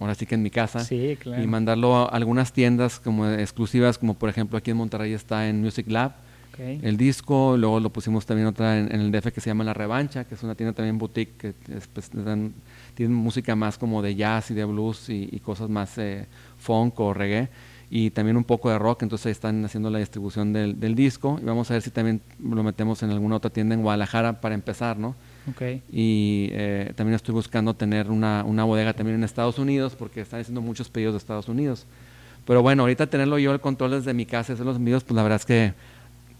[0.00, 1.42] ahora sí que en mi casa, sí, claro.
[1.42, 5.60] y mandarlo a algunas tiendas como exclusivas, como por ejemplo aquí en Monterrey está en
[5.60, 6.12] Music Lab,
[6.58, 10.24] el disco, luego lo pusimos también otra en, el DF que se llama La Revancha,
[10.24, 11.54] que es una tienda también boutique que
[11.92, 12.10] pues,
[12.94, 16.26] tiene música más como de jazz y de blues y, cosas más eh,
[16.58, 17.48] funk o reggae
[17.90, 21.70] y también un poco de rock, entonces están haciendo la distribución del, disco y vamos
[21.70, 25.14] a ver si también lo metemos en alguna otra tienda en Guadalajara para empezar, ¿no?
[25.50, 25.82] Okay.
[25.90, 30.40] Y eh, también estoy buscando tener una, una bodega también en Estados Unidos porque están
[30.40, 31.86] haciendo muchos pedidos de Estados Unidos.
[32.44, 35.22] Pero bueno, ahorita tenerlo yo el control desde mi casa, hacer los envíos, pues la
[35.22, 35.72] verdad es que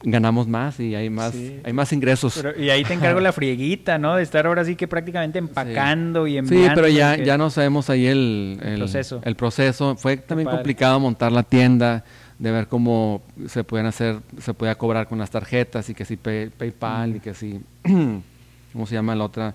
[0.03, 1.35] ganamos más y hay más,
[1.65, 2.43] hay más ingresos.
[2.57, 4.17] y ahí te encargo la frieguita, ¿no?
[4.17, 6.69] De estar ahora sí que prácticamente empacando y enviando.
[6.69, 9.21] Sí, pero ya, ya no sabemos ahí el, proceso.
[9.25, 9.97] el proceso.
[9.97, 12.05] Fue también complicado montar la tienda,
[12.39, 16.17] de ver cómo se pueden hacer, se podía cobrar con las tarjetas y que si
[16.17, 17.61] PayPal y que si,
[18.73, 19.55] ¿cómo se llama la otra?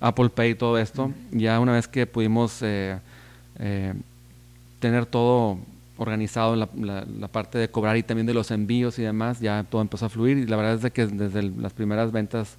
[0.00, 1.12] Apple Pay y todo esto.
[1.30, 2.98] Ya una vez que pudimos eh,
[3.58, 3.94] eh,
[4.80, 5.58] tener todo
[6.04, 9.82] organizado la, la, parte de cobrar y también de los envíos y demás, ya todo
[9.82, 12.56] empezó a fluir y la verdad es que desde las primeras ventas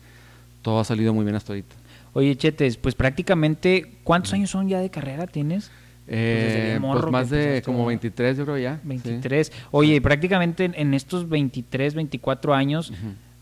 [0.62, 1.76] todo ha salido muy bien hasta ahorita.
[2.14, 5.72] Oye, Chetes, pues prácticamente, ¿cuántos años son ya de carrera tienes?
[6.08, 8.80] Eh, pues más de como 23 yo creo ya.
[8.84, 9.52] 23.
[9.72, 12.94] Oye, prácticamente en, estos 23, 24 años,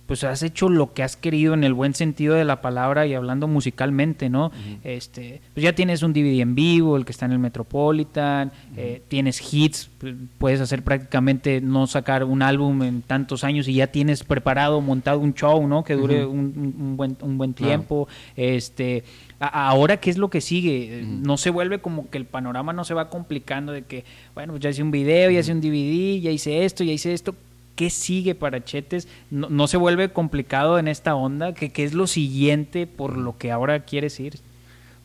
[0.06, 3.13] pues has hecho lo que has querido en el buen sentido de la palabra y
[3.13, 4.52] hablando musicalmente, ¿no?
[4.84, 9.02] Este, pues ya tienes un DVD en vivo, el que está en el Metropolitan, eh,
[9.08, 9.89] tienes hits,
[10.38, 15.20] puedes hacer prácticamente no sacar un álbum en tantos años y ya tienes preparado, montado
[15.20, 15.84] un show, ¿no?
[15.86, 18.10] Que dure un, buen, un buen tiempo.
[18.36, 19.06] Este,
[19.39, 21.04] ahora, ¿qué es lo que sigue?
[21.06, 24.04] No se vuelve como que el panorama no se va complicando de que,
[24.36, 27.13] bueno, pues ya hice un video, ya hice un DVD, ya hice esto, ya hice
[27.13, 27.34] esto
[27.76, 29.08] ¿Qué sigue para Chetes?
[29.32, 31.54] No, se vuelve complicado en esta onda?
[31.54, 34.40] ¿Qué, ¿Qué, es lo siguiente por lo que ahora quieres ir?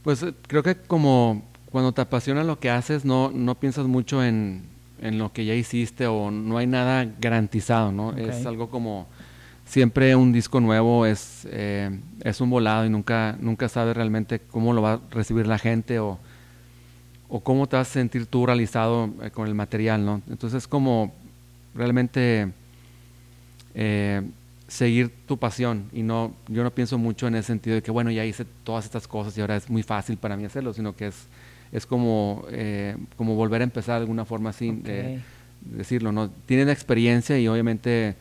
[0.02, 4.22] Pues eh, creo que como cuando te apasiona lo que haces, no, no piensas mucho
[4.24, 4.62] en,
[5.00, 8.16] en lo que ya hiciste o no hay nada garantizado, ¿no?
[8.16, 9.06] Es algo como
[9.68, 14.72] siempre un disco nuevo es, eh, es un volado y nunca, nunca sabes realmente cómo
[14.72, 16.18] lo va a recibir la gente o,
[17.28, 20.22] o cómo te vas a sentir tú realizado eh, con el material, ¿no?
[20.30, 21.12] Entonces como
[21.74, 22.50] realmente
[23.80, 24.22] eh,
[24.66, 25.88] seguir tu pasión.
[25.92, 28.84] Y no yo no pienso mucho en el sentido de que bueno ya hice todas
[28.84, 31.26] estas cosas y ahora es muy fácil para mí hacerlo sino que es
[31.70, 35.20] es como eh, como volver a empezar de alguna forma así de
[35.60, 38.16] decirlo no tienen experiencia y obviamente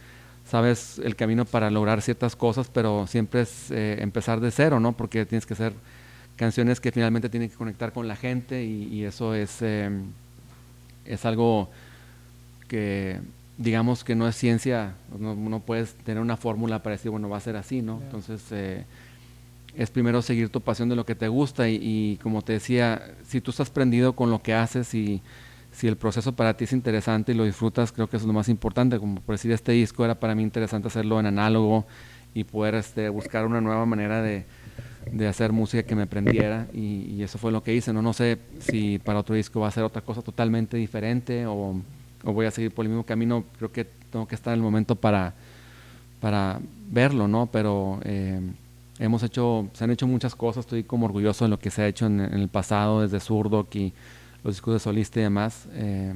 [0.46, 4.94] sabes el camino para lograr ciertas cosas pero siempre es eh, empezar de cero no
[4.94, 5.74] porque tienes que hacer
[6.36, 9.64] canciones que finalmente tienen que conectar con la gente y, y eso es
[11.06, 11.70] es algo
[12.68, 13.20] que
[13.58, 17.42] digamos que no es ciencia, no, puedes tener una fórmula para decir, bueno, va a
[17.42, 18.00] ser así, ¿no?
[18.04, 18.86] Entonces, eh,
[19.76, 23.42] es primero seguir tu pasión de lo que te gusta y, como te decía, si
[23.42, 25.22] tú estás prendido con lo que haces y
[25.72, 28.34] si el proceso para ti es interesante y lo disfrutas, creo que eso es lo
[28.34, 29.00] más importante.
[29.00, 31.86] Como por decir, este disco era para mí interesante hacerlo en análogo
[32.34, 34.46] y poder este, buscar una nueva manera de,
[35.28, 37.94] hacer música que me prendiera y, y, eso fue lo que hice.
[37.94, 41.76] No, no sé si para otro disco va a ser otra cosa totalmente diferente o
[42.24, 44.64] o voy a seguir por el mismo camino, creo que tengo que estar en el
[44.64, 45.34] momento para,
[46.20, 47.48] para verlo, ¿no?
[47.48, 48.42] Pero eh,
[49.00, 51.88] hemos hecho, se han hecho muchas cosas, estoy como orgulloso de lo que se ha
[51.88, 53.94] hecho en, el pasado, desde Zurdo y
[54.44, 55.68] los discos de solista y demás.
[55.74, 56.14] Eh,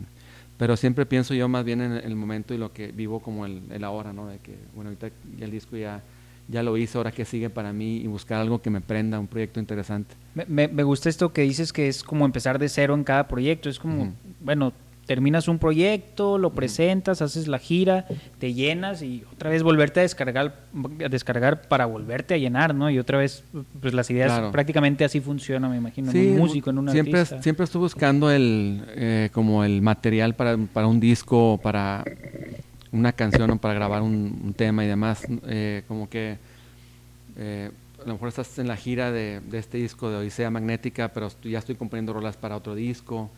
[0.58, 3.64] pero siempre pienso yo más bien en el momento y lo que vivo como el,
[3.72, 4.28] el ahora, ¿no?
[4.28, 6.04] De que, bueno, ahorita ya el disco ya,
[6.48, 9.28] ya lo hice, ahora que sigue para mí y buscar algo que me prenda, un
[9.28, 10.16] proyecto interesante.
[10.36, 13.70] Me, me, gusta esto que dices que es como empezar de cero en cada proyecto,
[13.70, 14.72] es como, bueno,
[15.12, 18.06] terminas un proyecto, lo presentas, haces la gira,
[18.40, 20.56] te llenas y otra vez volverte a descargar,
[21.04, 22.90] a descargar para volverte a llenar, ¿no?
[22.90, 23.44] Y otra vez,
[23.82, 27.44] pues las ideas prácticamente así funcionan, me imagino, en un músico, en un siempre, artista.
[27.44, 32.06] Siempre estuve buscando el, eh, como el material para, para un disco, para
[32.94, 36.38] una canción o para grabar un, tema y demás, eh, como que...
[37.36, 37.70] Eh,
[38.02, 41.60] a lo mejor estás en la gira de, este disco de Odisea Magnética, pero ya
[41.60, 43.30] estoy componiendo rolas para otro disco.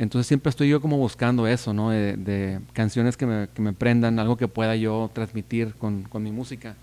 [0.00, 1.90] Entonces siempre estoy yo como buscando eso, ¿no?
[1.90, 6.32] De, canciones que me, que me, prendan, algo que pueda yo transmitir con, con mi
[6.32, 6.74] música.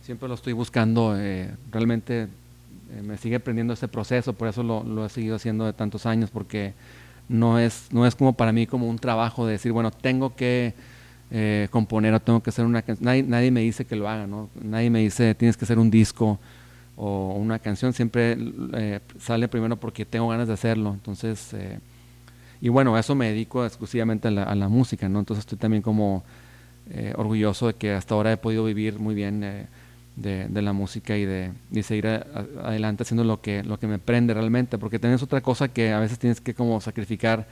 [0.00, 4.84] Siempre lo estoy buscando, eh, realmente eh, me sigue prendiendo ese proceso, por eso lo,
[4.84, 6.72] lo, he seguido haciendo de tantos años, porque
[7.28, 10.72] no es, no es como para mí como un trabajo de decir, bueno, tengo que
[11.32, 13.04] eh, componer o tengo que hacer una canción.
[13.04, 14.50] Nadie, nadie, me dice que lo haga, ¿no?
[14.54, 16.38] Nadie me dice tienes que hacer un disco
[16.94, 17.92] o una canción.
[17.92, 18.36] Siempre
[18.74, 20.92] eh, sale primero porque tengo ganas de hacerlo.
[20.94, 21.56] Entonces,
[22.62, 25.18] y bueno, a eso me dedico exclusivamente a la, música, ¿no?
[25.18, 26.24] Entonces estoy también como
[27.16, 29.40] orgulloso de que hasta ahora he podido vivir muy bien
[30.16, 34.78] de, la música y de, seguir adelante haciendo lo que, lo que me prende realmente,
[34.78, 37.46] porque tenés otra cosa que a veces tienes que como sacrificar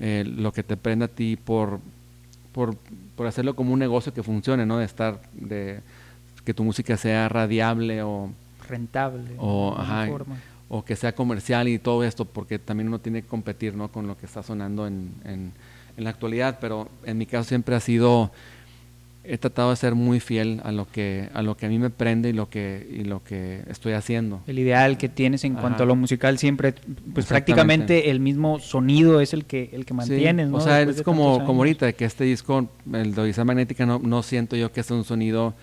[0.00, 1.78] lo que te prende a ti por
[2.52, 2.76] por,
[3.16, 4.78] por hacerlo como un negocio que funcione, ¿no?
[4.78, 5.80] De estar, de
[6.44, 8.30] que tu música sea radiable o
[8.68, 9.74] rentable o,
[10.74, 13.92] o que sea comercial y todo esto, porque también uno tiene que competir, ¿no?
[13.92, 15.52] Con lo que está sonando en, en,
[15.98, 18.32] en la actualidad, pero en mi caso siempre ha sido
[19.24, 21.90] he tratado de ser muy fiel a lo que a lo que a mí me
[21.90, 24.40] prende y lo que y lo que estoy haciendo.
[24.46, 26.74] El ideal que tienes en cuanto a lo musical siempre
[27.12, 30.56] pues prácticamente el mismo sonido es el que el que mantienes, ¿no?
[30.56, 34.22] O sea, es como como ahorita que este disco el de Odisea Magnética no, no
[34.22, 35.54] siento yo que es un sonido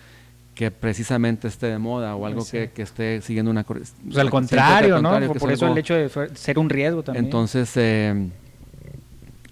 [0.54, 5.00] que precisamente esté de moda o algo que, que, esté siguiendo una pues al contrario,
[5.00, 5.10] ¿no?
[5.34, 7.24] Por, eso el hecho de ser un riesgo también.
[7.24, 8.28] Entonces eh,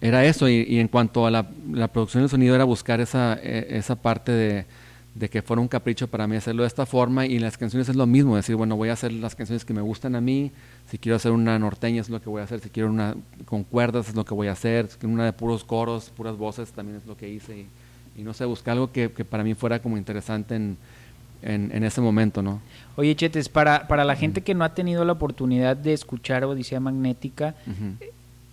[0.01, 1.45] era eso, y, en cuanto a la,
[1.89, 4.67] producción del sonido era buscar esa, e, esa parte de,
[5.29, 8.07] que fuera un capricho para mí hacerlo de esta forma, y las canciones es lo
[8.07, 10.53] mismo, decir, bueno, voy a hacer las canciones que me gustan a mí,
[10.89, 13.65] si quiero hacer una norteña es lo que voy a hacer, si quiero una con
[13.65, 17.07] cuerdas es lo que voy a hacer, una de puros coros, puras voces también es
[17.07, 17.67] lo que hice, y,
[18.23, 20.77] no sé, buscar algo que, para mí fuera como interesante en,
[21.43, 22.61] en, ese momento, ¿no?
[22.97, 26.81] Oye, Chetes, para, para la gente que no ha tenido la oportunidad de escuchar Odisea
[26.81, 27.55] Magnética,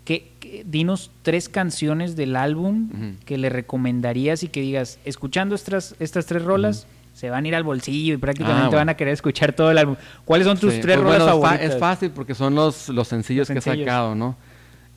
[0.06, 6.28] ¿Qué, dinos tres canciones del álbum que le recomendarías y que digas, escuchando estas, estas
[6.28, 9.54] tres rolas, se van a ir al bolsillo y prácticamente ah, van a querer escuchar
[9.54, 9.95] todo el álbum.
[10.25, 11.62] ¿Cuáles son tus tres pues rolas favoritas?
[11.62, 14.36] Es fácil porque son los, los sencillos que he sacado, ¿no?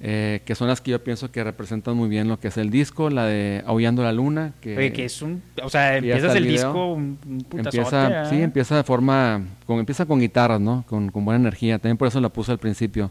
[0.00, 2.70] Eh, que son las que yo pienso que representan muy bien lo que es el
[2.70, 4.52] disco, la de Aullando la Luna.
[4.60, 5.42] Que, Oye, que es un.
[5.62, 7.18] O sea, empiezas el, disco un,
[7.52, 9.42] empieza, Sí, empieza de forma.
[9.66, 10.84] Con, empieza con guitarras, ¿no?
[10.88, 11.78] Con, con, buena energía.
[11.78, 13.10] También por eso la puse al principio.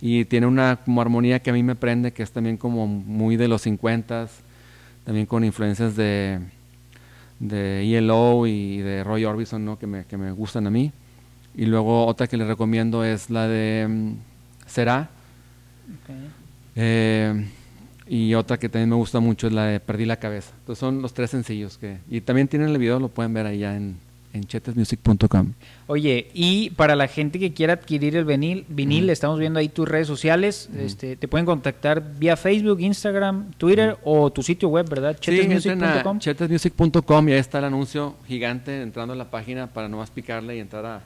[0.00, 3.36] Y tiene una como armonía que a mí me prende, que es también como muy
[3.36, 4.28] de los 50
[5.08, 6.38] también con influencias de,
[7.38, 9.78] de ELO y de Roy Orbison, ¿no?
[9.78, 10.92] Que me, que me gustan a mí.
[11.56, 14.16] Y luego otra que les recomiendo es la de um,
[16.76, 17.46] Eh,
[18.06, 20.52] y otra que también me gusta mucho es la de Perdí la cabeza.
[20.60, 21.98] Entonces son los tres sencillos que...
[22.10, 23.96] Y también tienen el video, lo pueden ver allá en,
[24.32, 25.52] en chetesmusic.com.
[25.86, 29.88] Oye, y para la gente que quiera adquirir el vinil, vinil estamos viendo ahí tus
[29.88, 35.18] redes sociales, este, te pueden contactar vía Facebook, Instagram, Twitter o tu sitio web, ¿verdad?
[35.18, 36.18] Chetesmusic.com.
[36.18, 40.56] chetesmusic.com y ahí está el anuncio gigante entrando a la página para no más picarle
[40.56, 41.02] y entrar a,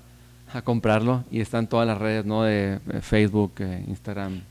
[0.53, 1.25] a comprarlo.
[1.31, 2.43] Y están todas las redes, ¿no?
[2.43, 4.43] De, Facebook, eh, Instagram.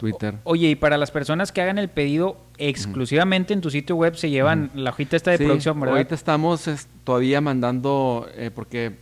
[0.00, 0.34] Twitter.
[0.44, 4.30] oye, y para las personas que hagan el pedido exclusivamente en tu sitio web, se
[4.30, 5.96] llevan la hojita esta de producción, ¿verdad?
[5.96, 6.68] Ahorita estamos
[7.04, 8.92] todavía mandando, eh, porque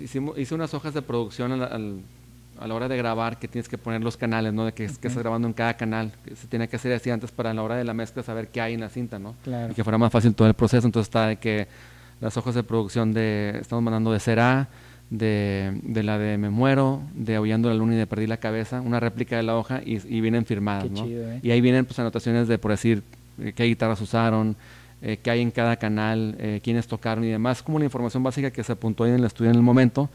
[0.00, 4.02] hicimos, hice unas hojas de producción a la hora de grabar, que tienes que poner
[4.02, 4.64] los canales, ¿no?
[4.64, 6.12] De que, estás grabando en cada canal.
[6.24, 8.60] Que se tiene que hacer así antes para la hora de la mezcla saber qué
[8.60, 9.36] hay en la cinta, ¿no?
[9.44, 9.72] Claro.
[9.72, 10.86] Y que fuera más fácil todo el proceso.
[10.86, 11.68] Entonces está de que
[12.20, 14.68] las hojas de producción de, estamos mandando de Será,
[15.10, 18.80] de, de, la de Me Muero, de Aullando la Luna y de Perdí la Cabeza,
[18.80, 20.90] una réplica de la hoja y, vienen firmadas.
[20.90, 21.06] ¿no?
[21.06, 21.40] ¿eh?
[21.42, 23.02] Y ahí vienen pues anotaciones de, por decir,
[23.40, 24.56] eh, qué guitarras usaron,
[25.00, 28.50] eh, qué hay en cada canal, eh, quiénes tocaron y demás, como la información básica
[28.50, 30.10] que se apuntó ahí en el estudio en el momento.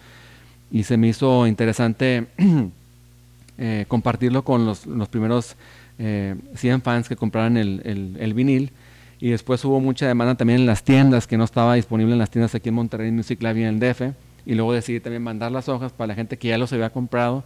[0.71, 2.27] Y se me hizo interesante
[3.87, 5.55] compartirlo con los, los primeros
[5.97, 8.71] 100 fans que compraron el, el, el vinil
[9.19, 12.31] y después hubo mucha demanda también en las tiendas que no estaba disponible en las
[12.31, 14.01] tiendas aquí en Monterrey Music Lab y en el DF
[14.45, 17.43] y luego decidí también mandar las hojas para la gente que ya los había comprado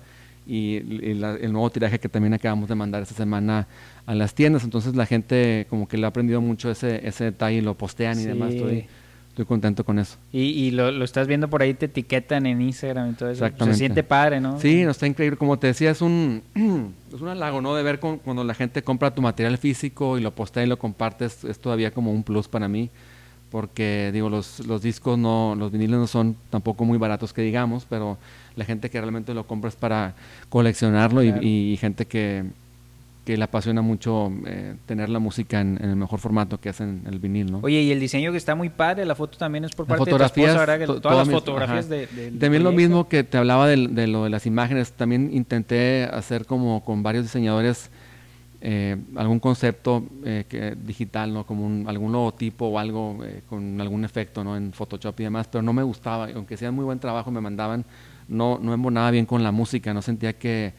[0.48, 3.68] y, el nuevo tiraje que también acabamos de mandar esta semana
[4.06, 4.64] a las tiendas.
[4.64, 8.20] Entonces la gente como que le ha aprendido mucho ese, ese detalle y lo postean
[8.20, 8.54] y demás.
[8.54, 8.88] Estoy
[9.38, 10.18] estoy contento con eso.
[10.32, 13.48] Y, lo, estás viendo por ahí, te etiquetan en Instagram y todo eso.
[13.48, 14.60] Se siente padre, ¿no?
[14.60, 15.38] Sí, no está increíble.
[15.38, 16.42] Como te decía, es un,
[17.14, 17.76] es un halago, ¿no?
[17.76, 21.44] De ver cuando la gente compra tu material físico y lo postea y lo compartes,
[21.44, 22.90] es todavía como un plus para mí.
[23.52, 27.86] Porque, digo, los, los discos no, los viniles no son tampoco muy baratos que digamos,
[27.90, 28.18] pero
[28.56, 30.16] la gente que realmente lo compra es para
[30.50, 32.46] coleccionarlo y gente que,
[33.28, 37.20] que le apasiona mucho eh, tener la música en, el mejor formato que hacen el
[37.20, 37.60] vinil, ¿no?
[37.62, 40.18] Oye, y el diseño que está muy padre, la foto también es por parte de
[40.18, 40.86] tu esposa, ¿verdad?
[41.02, 42.08] todas las fotografías de,
[42.40, 46.86] También lo mismo que te hablaba de, lo de las imágenes, también intenté hacer como
[46.86, 47.90] con varios diseñadores
[48.62, 51.46] eh, algún concepto eh, que, digital, ¿no?
[51.46, 54.58] Como un, algún logotipo o algo con algún efecto, ¿no?
[54.58, 57.86] En Photoshop y demás, pero no me gustaba, aunque sea muy buen trabajo me mandaban,
[58.28, 60.74] no, no embonaba bien con la música, no sentía que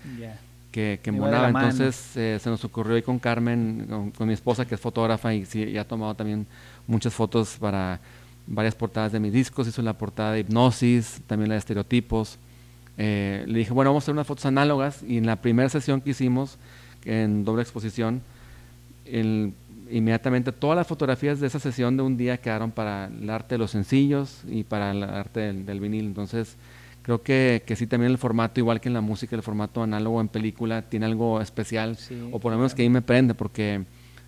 [0.71, 4.81] que, que Entonces eh, se nos ocurrió ahí con Carmen, con, mi esposa que es
[4.81, 6.47] fotógrafa y, sí, ha tomado también
[6.87, 8.01] muchas fotos para
[8.47, 9.67] varias portadas de mis discos.
[9.67, 12.39] Hizo la portada de Hipnosis, también la de Estereotipos.
[12.97, 16.01] Eh, le dije, bueno, vamos a hacer unas fotos análogas y en la primera sesión
[16.01, 16.59] que hicimos,
[17.05, 18.23] en doble exposición,
[19.91, 23.59] inmediatamente todas las fotografías de esa sesión de un día quedaron para el arte de
[23.59, 26.07] los sencillos y para el arte del, del vinil.
[26.07, 26.57] Entonces,
[27.09, 30.21] creo que, que sí también el formato, igual que en la música, el formato análogo
[30.21, 31.97] en película tiene algo especial,
[32.33, 33.85] o por lo menos que ahí me prende, porque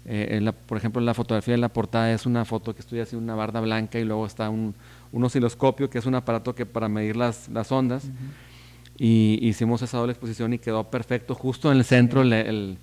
[0.07, 3.35] eh, por ejemplo la fotografía de la portada es una foto que estoy haciendo una
[3.35, 4.75] barda blanca y luego está un,
[5.13, 8.09] un osciloscopio, que es un aparato que para medir las, las ondas,
[9.01, 12.77] y hicimos esa doble exposición y quedó perfecto, justo en el centro el,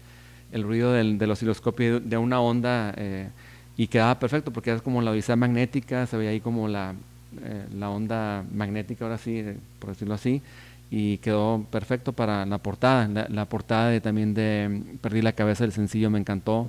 [0.52, 3.30] el, ruido del, del, osciloscopio de una onda, eh,
[3.78, 6.96] y quedaba perfecto porque es como la odisea magnética, se veía ahí como la
[7.44, 10.42] eh, la onda magnética, ahora sí, eh, por decirlo así,
[10.90, 13.28] y quedó perfecto para la portada.
[13.30, 16.68] La, portada de, también de mm, Perdí la cabeza del sencillo me encantó,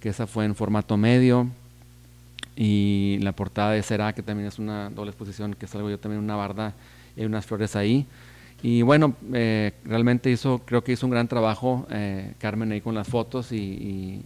[0.00, 1.48] que esa fue en formato medio.
[2.56, 6.22] Y la portada de Será, que también es una doble exposición, que salgo yo también
[6.22, 6.72] una barda
[7.16, 8.06] y hay unas flores ahí.
[8.64, 11.86] Y bueno, eh, realmente hizo, creo que hizo un gran trabajo
[12.38, 14.22] Carmen ahí con las fotos y,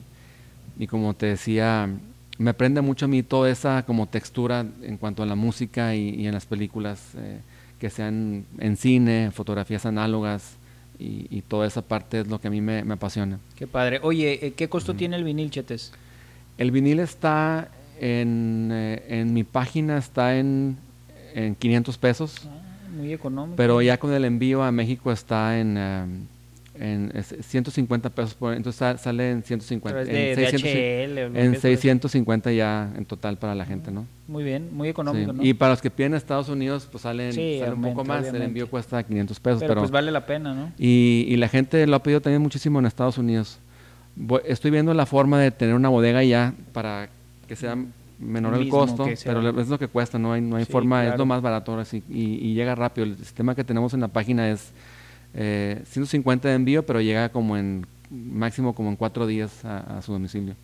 [0.79, 1.91] y como te decía,
[2.39, 6.27] me aprende mucho a mí toda esa como textura en cuanto a la música y,
[6.27, 7.41] en las películas, eh,
[7.81, 10.57] que sean en cine, fotografías análogas
[11.01, 13.39] y, toda esa parte es lo que a mí me, apasiona.
[13.57, 14.01] Qué padre.
[14.03, 15.93] Oye, eh, ¿qué costo tiene el vinil, Chetes?
[16.59, 17.69] El vinil está
[18.01, 20.77] en, eh, en mi página, está en,
[21.35, 22.49] en 500 pesos.
[22.49, 23.57] Ah, muy económico.
[23.57, 26.29] Pero ya con el envío a México está en
[26.81, 33.65] en 150 pesos por entonces sale en 150 en, 650 ya en total para la
[33.65, 37.35] gente no muy bien muy económico y para los que piden Estados Unidos pues salen,
[37.73, 41.27] un poco más el envío cuesta 500 pesos pero, pues vale la pena no y,
[41.29, 43.59] y, la gente lo ha pedido también muchísimo en Estados Unidos.
[44.45, 47.09] Estoy viendo la forma de tener una bodega ya para
[47.47, 47.77] que sea
[48.19, 51.25] menor el costo pero es lo que cuesta no hay no hay forma es lo
[51.25, 53.07] más barato ahora sí y, y llega rápido.
[53.07, 54.73] El sistema que tenemos en la página es
[55.35, 60.13] eh, 150 de envío, pero llega como en máximo como en cuatro días a, su
[60.13, 60.55] domicilio.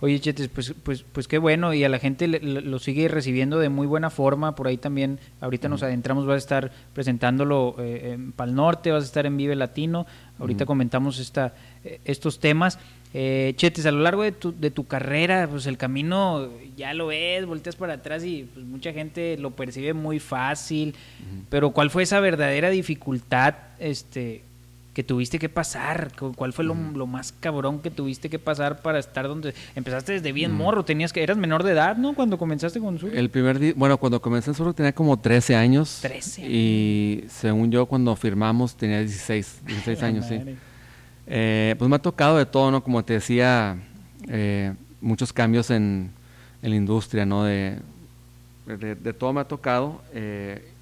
[0.00, 3.70] Oye, Chetes, pues, pues, pues qué bueno, y a la gente lo sigue recibiendo de
[3.70, 4.54] muy buena forma.
[4.54, 9.04] Por ahí también, ahorita nos adentramos, vas a estar presentándolo eh, en Pal Norte, vas
[9.04, 10.06] a estar en Vive Latino.
[10.38, 12.78] Ahorita comentamos esta, eh, estos temas.
[13.14, 17.06] Eh, Chetes, a lo largo de tu, de tu carrera, pues el camino ya lo
[17.06, 20.94] ves, volteas para atrás y pues, mucha gente lo percibe muy fácil,
[21.48, 24.42] pero ¿cuál fue esa verdadera dificultad este,
[24.96, 26.12] que tuviste que pasar?
[26.36, 30.54] ¿Cuál fue lo, más cabrón que tuviste que pasar para estar donde empezaste desde bien
[30.54, 30.86] morro?
[30.86, 32.14] Tenías que eras menor de edad, ¿no?
[32.14, 33.14] Cuando comenzaste con Sur.
[33.14, 35.98] El primer bueno, cuando comencé en Sur tenía como 13 años.
[36.00, 36.50] 13.
[36.50, 40.40] Y según yo cuando firmamos tenía 16, 16 años, sí.
[41.26, 42.82] Eh, pues me ha tocado de todo, ¿no?
[42.82, 43.76] Como te decía,
[44.28, 46.10] eh, muchos cambios en,
[46.62, 47.44] la industria, ¿no?
[47.44, 47.80] De,
[48.64, 50.00] de, todo me ha tocado.
[50.14, 50.72] Eh,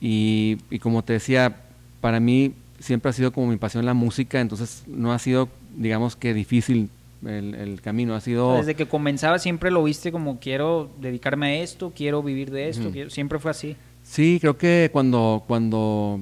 [0.00, 1.56] y, como te decía,
[2.00, 6.16] para mí siempre ha sido como mi pasión la música, entonces no ha sido, digamos
[6.16, 6.90] que difícil
[7.26, 8.56] el, camino, ha sido...
[8.56, 12.90] Desde que comenzaba siempre lo viste como quiero dedicarme a esto, quiero vivir de esto,
[13.08, 13.76] siempre fue así.
[14.02, 16.20] Sí, creo que cuando, cuando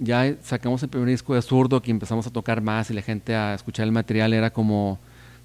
[0.00, 3.34] ya sacamos el primer disco de zurdo, que empezamos a tocar más y la gente
[3.34, 4.98] a escuchar el material, era como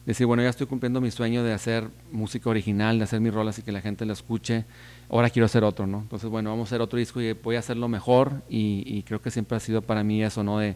[0.08, 3.60] decir, bueno, ya estoy cumpliendo mi sueño de hacer música original, de hacer mis rolas
[3.60, 4.64] y que la gente la escuche,
[5.10, 6.00] ahora quiero hacer otro, ¿no?
[6.00, 9.32] Entonces, bueno, vamos a hacer otro disco y voy a hacerlo mejor y, creo que
[9.32, 10.60] siempre ha sido para mí eso, ¿no?
[10.60, 10.76] De,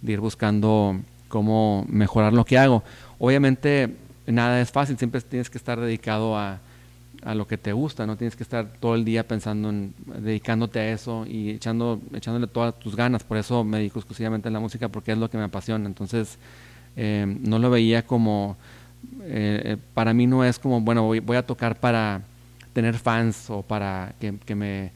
[0.00, 2.82] de, ir buscando cómo mejorar lo que hago.
[3.18, 6.60] Obviamente, nada es fácil, siempre tienes que estar dedicado a
[7.22, 10.78] a lo que te gusta, no tienes que estar todo el día pensando en dedicándote
[10.78, 13.24] a eso y echando, echándole todas tus ganas.
[13.24, 15.86] Por eso me dedico exclusivamente a la música porque es lo que me apasiona.
[15.86, 16.38] Entonces,
[16.96, 18.56] eh, no lo veía como,
[19.24, 22.22] eh, para mí no es como, bueno, voy, voy, a tocar para
[22.72, 24.90] tener fans o para que, me,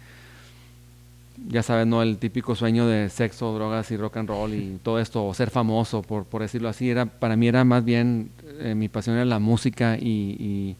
[1.48, 2.02] ya sabes, ¿no?
[2.02, 5.50] El típico sueño de sexo, drogas y rock and roll y todo esto, o ser
[5.50, 8.30] famoso, por, por decirlo así, era, para mí era más bien,
[8.60, 10.76] eh, mi pasión era la música y,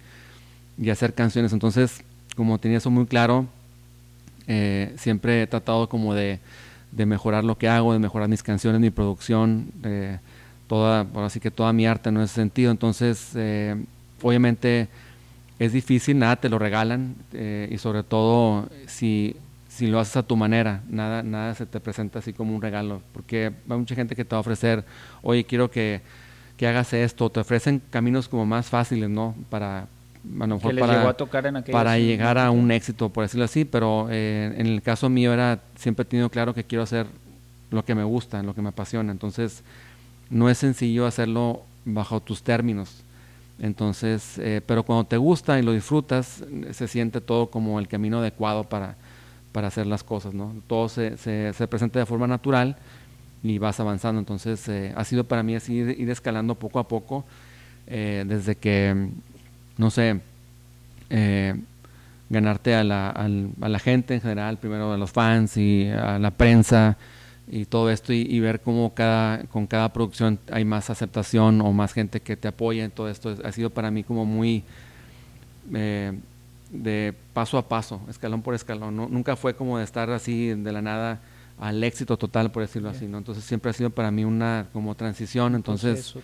[0.78, 1.52] y, hacer canciones.
[1.52, 2.02] Entonces,
[2.36, 3.46] como tenía eso muy claro,
[4.46, 6.40] eh, siempre he tratado como de,
[6.92, 9.70] de, mejorar lo que hago, de mejorar mis canciones, mi producción,
[10.66, 12.70] toda, así que toda mi arte en ese sentido.
[12.70, 13.76] Entonces, eh,
[14.22, 14.88] obviamente
[15.58, 19.36] es difícil, nada te lo regalan eh, y sobre todo si,
[19.68, 23.02] si lo haces a tu manera, nada, nada se te presenta así como un regalo,
[23.12, 24.84] porque hay mucha gente que te va a ofrecer,
[25.22, 26.00] oye, quiero que,
[26.56, 29.34] que hagas esto, te ofrecen caminos como más fáciles, ¿no?
[29.48, 29.86] Para, a
[30.46, 31.16] lo mejor para,
[31.70, 35.60] para llegar a un éxito, por decirlo así, pero eh, en el caso mío era,
[35.76, 37.06] siempre he tenido claro que quiero hacer
[37.70, 39.62] lo que me gusta, lo que me apasiona, entonces
[40.30, 43.02] no es sencillo hacerlo bajo tus términos.
[43.58, 48.18] Entonces, eh, pero cuando te gusta y lo disfrutas, se siente todo como el camino
[48.18, 48.96] adecuado para,
[49.52, 50.54] para hacer las cosas, ¿no?
[50.66, 52.76] Todo se, se, presenta de forma natural
[53.42, 54.18] y vas avanzando.
[54.18, 57.24] Entonces, eh, ha sido para mí así ir, escalando poco a poco,
[57.86, 59.08] eh, desde que,
[59.76, 60.20] no sé,
[62.28, 66.32] ganarte a la, a la gente en general, primero a los fans y a la
[66.32, 66.96] prensa,
[67.46, 71.92] y todo esto y, ver cómo cada, con cada producción hay más aceptación o más
[71.92, 73.36] gente que te apoya en todo esto.
[73.44, 74.64] Ha sido para mí como muy
[75.74, 76.12] eh,
[76.70, 78.96] de paso a paso, escalón por escalón.
[78.96, 81.20] Nunca fue como de estar así de la nada
[81.58, 83.06] al éxito total, por decirlo así.
[83.06, 83.18] ¿no?
[83.18, 85.54] Entonces siempre ha sido para mí una como transición.
[85.54, 86.14] Entonces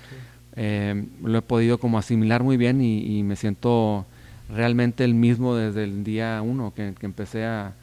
[0.57, 4.07] eh, lo he podido como asimilar muy bien y, me siento
[4.49, 7.75] realmente el mismo desde el día uno que empecé a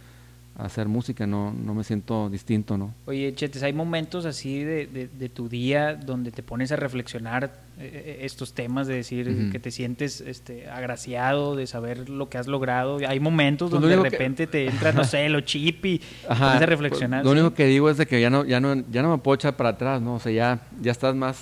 [0.58, 2.94] hacer música, no, no me siento distinto, ¿no?
[3.06, 7.92] Oye, Chetes, ¿hay momentos así de, de, tu día donde te pones a reflexionar eh,
[7.94, 12.48] eh, estos temas, de decir que te sientes este, agraciado, de saber lo que has
[12.48, 12.98] logrado?
[13.08, 16.62] ¿Hay momentos pues donde de repente te entra, no sé, lo chip y te pones
[16.62, 17.24] a reflexionar?
[17.24, 19.36] Lo único que digo es de que ya no, ya no, ya no me puedo
[19.36, 20.16] echar para atrás, ¿no?
[20.16, 21.40] O sea, ya, ya estás más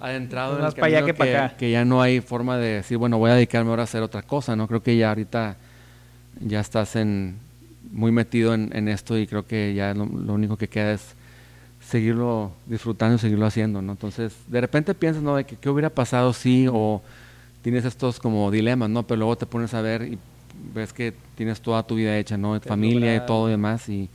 [0.00, 1.56] adentrado más para allá que, para acá.
[1.58, 4.22] que ya no hay forma de decir, bueno, voy a dedicarme ahora a hacer otra
[4.22, 4.66] cosa, ¿no?
[4.68, 5.56] Creo que ya ahorita
[6.40, 7.36] ya estás en
[7.92, 11.14] muy metido en, esto y creo que ya lo, único que queda es
[11.80, 13.92] seguirlo disfrutando y seguirlo haciendo, ¿no?
[13.92, 15.36] Entonces, de repente piensas, ¿no?
[15.36, 17.02] De que qué hubiera pasado si o
[17.62, 19.06] tienes estos como dilemas, ¿no?
[19.06, 20.18] Pero luego te pones a ver y
[20.74, 22.60] ves que tienes toda tu vida hecha, ¿no?
[22.60, 24.08] Familia y todo demás y,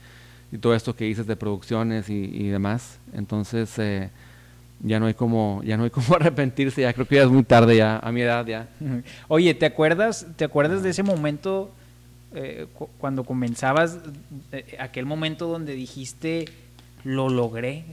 [0.52, 2.98] y, todo esto que dices de producciones y, demás.
[3.12, 4.10] Entonces, eh,
[4.80, 7.42] ya no hay como ya no hay como arrepentirse, ya creo que ya es muy
[7.42, 8.68] tarde ya, a mi edad ya.
[9.28, 11.70] Oye, ¿te acuerdas, te acuerdas de ese momento
[12.34, 12.66] eh,
[12.98, 13.98] cuando comenzabas,
[14.52, 16.46] eh, aquel momento donde dijiste,
[17.04, 17.84] lo logré,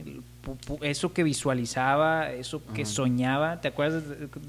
[0.80, 4.02] eso que visualizaba, eso que soñaba, ¿te acuerdas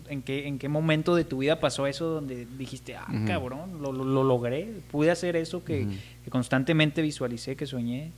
[0.09, 3.91] en qué, en qué momento de tu vida pasó eso donde dijiste, ah, cabrón, lo,
[3.91, 5.85] lo, logré, pude hacer eso que,
[6.29, 8.11] constantemente visualicé, que soñé?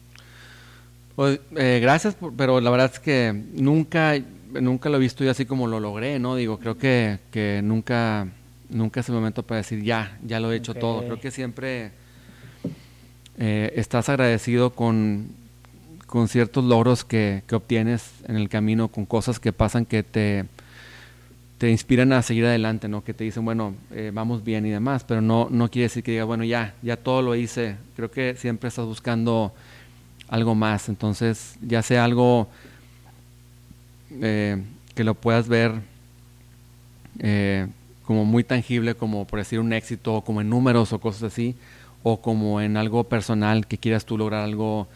[1.16, 4.14] Pues, eh, gracias, pero la verdad es que nunca,
[4.54, 6.36] nunca lo he visto yo así como lo logré, ¿no?
[6.36, 8.28] Digo, creo que, que nunca
[8.70, 11.02] nunca es el momento para decir ya, ya lo he hecho todo.
[11.02, 11.92] Creo que siempre
[13.38, 15.28] eh, estás agradecido con,
[16.06, 20.46] con ciertos logros que, que, obtienes en el camino, con cosas que pasan que te,
[21.58, 23.04] te inspiran a seguir adelante, ¿no?
[23.04, 26.12] Que te dicen, bueno, eh, vamos bien y demás, pero no, no quiere decir que
[26.12, 27.78] diga, bueno, ya, ya todo lo hice.
[27.96, 29.54] Creo que siempre estás buscando
[30.28, 30.90] algo más.
[30.90, 32.48] Entonces, ya sea algo
[34.22, 34.62] eh,
[34.94, 35.74] que lo puedas ver
[38.06, 41.56] como muy tangible, como por decir un éxito, como en números o cosas así,
[42.04, 44.88] o como en algo personal que quieras tú lograr algo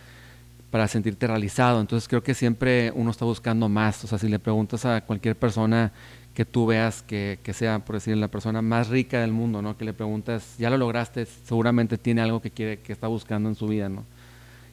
[0.72, 1.82] para sentirte realizado.
[1.82, 4.03] Entonces creo que siempre uno está buscando más.
[4.03, 5.91] O sea, si le preguntas a cualquier persona
[6.34, 9.78] que tú veas que, que sea, por decir, la persona más rica del mundo, ¿no?
[9.78, 13.55] Que le preguntas, ya lo lograste, seguramente tiene algo que quiere, que está buscando en
[13.55, 14.05] su vida, ¿no?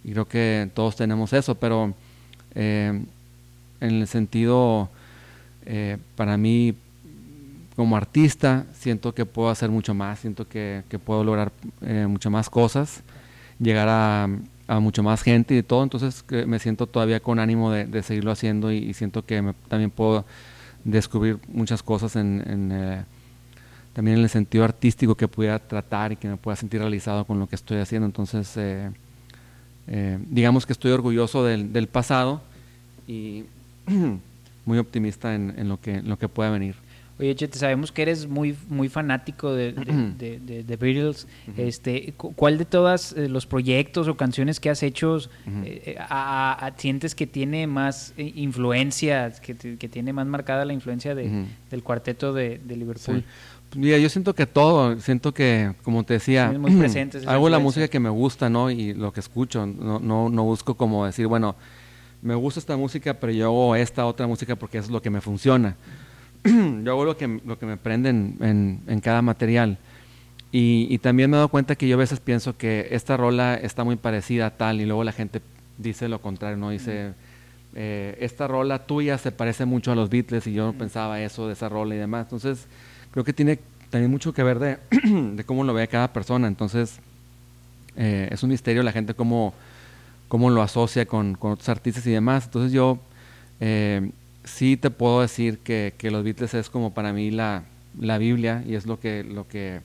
[0.05, 1.93] Y creo que todos tenemos eso, pero
[2.55, 3.03] eh,
[3.81, 4.89] en el sentido,
[5.65, 6.75] eh, para mí,
[7.77, 11.53] como artista siento que puedo hacer mucho más, siento que, puedo lograr
[11.83, 13.03] eh, muchas más cosas,
[13.61, 14.29] llegar a,
[14.81, 18.95] mucho más gente y todo, entonces me siento todavía con ánimo de, seguirlo haciendo y,
[18.95, 20.25] siento que también puedo
[20.83, 23.05] descubrir muchas cosas en, eh,
[23.93, 27.39] también en el sentido artístico que pudiera tratar y que me pueda sentir realizado con
[27.39, 28.91] lo que estoy haciendo, entonces eh,
[30.31, 32.41] digamos que estoy orgulloso del, pasado
[33.07, 33.45] y
[34.65, 36.86] muy optimista en, lo, que, en lo que pueda venir.
[37.19, 41.27] Oye, Chete, sabemos que eres muy, muy fanático de, de, Beatles.
[41.57, 45.17] este, ¿Cuál de todos eh, los proyectos o canciones que has hecho
[45.65, 51.15] eh, a, sientes que tiene más eh, influencia, que, que, tiene más marcada la influencia
[51.15, 53.25] del cuarteto de, Liverpool?
[53.75, 56.53] Mira, yo siento que todo, siento que, como te decía,
[57.27, 58.71] hago la música que me gusta, ¿no?
[58.71, 61.57] Y lo que escucho, no, no, no busco como decir, bueno,
[62.21, 65.23] me gusta esta música, pero yo hago esta otra música porque es lo que me
[65.23, 65.77] funciona.
[66.85, 69.79] yo hago lo que, lo que me prende en, en, cada material.
[70.53, 73.55] Y, y, también me he dado cuenta que yo a veces pienso que esta rola
[73.57, 75.43] está muy parecida a tal y luego la gente
[75.79, 76.71] dice lo contrario, ¿no?
[76.71, 77.13] Dice,
[77.75, 81.47] eh, esta rola tuya se parece mucho a los Beatles y yo no pensaba eso
[81.47, 82.25] de esa rola y demás.
[82.25, 82.67] Entonces,
[83.11, 83.59] creo que tiene
[83.91, 84.79] también mucho que ver de,
[85.35, 86.49] de cómo lo ve cada persona.
[86.49, 87.01] Entonces,
[87.97, 89.53] eh, es un misterio la gente cómo,
[90.29, 92.47] cómo lo asocia con, con, otros artistas y demás.
[92.47, 92.99] Entonces, yo
[93.61, 94.11] eh,
[94.47, 97.65] sí te puedo decir que, que, los Beatles es como para mí la,
[98.01, 99.81] la Biblia y es lo que, lo que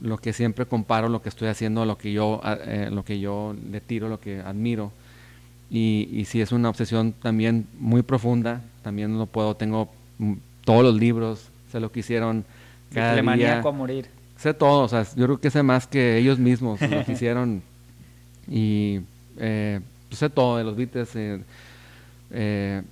[0.00, 3.54] lo que siempre comparo, lo que estoy haciendo, lo que yo, eh, lo que yo
[3.70, 4.92] le tiro, lo que admiro.
[5.70, 9.88] Y, y sí es una obsesión también muy profunda, también lo puedo, tengo
[10.64, 12.44] todos los libros, sé lo que hicieron
[12.92, 13.60] cada día.
[13.60, 14.06] a morir.
[14.36, 17.62] Sé todo, o sea, yo creo que sé más que ellos mismos lo que hicieron.
[18.46, 19.00] Y
[19.38, 21.16] eh, pues sé todo de los Beatles.
[21.16, 21.40] Eh,
[22.30, 22.82] eh,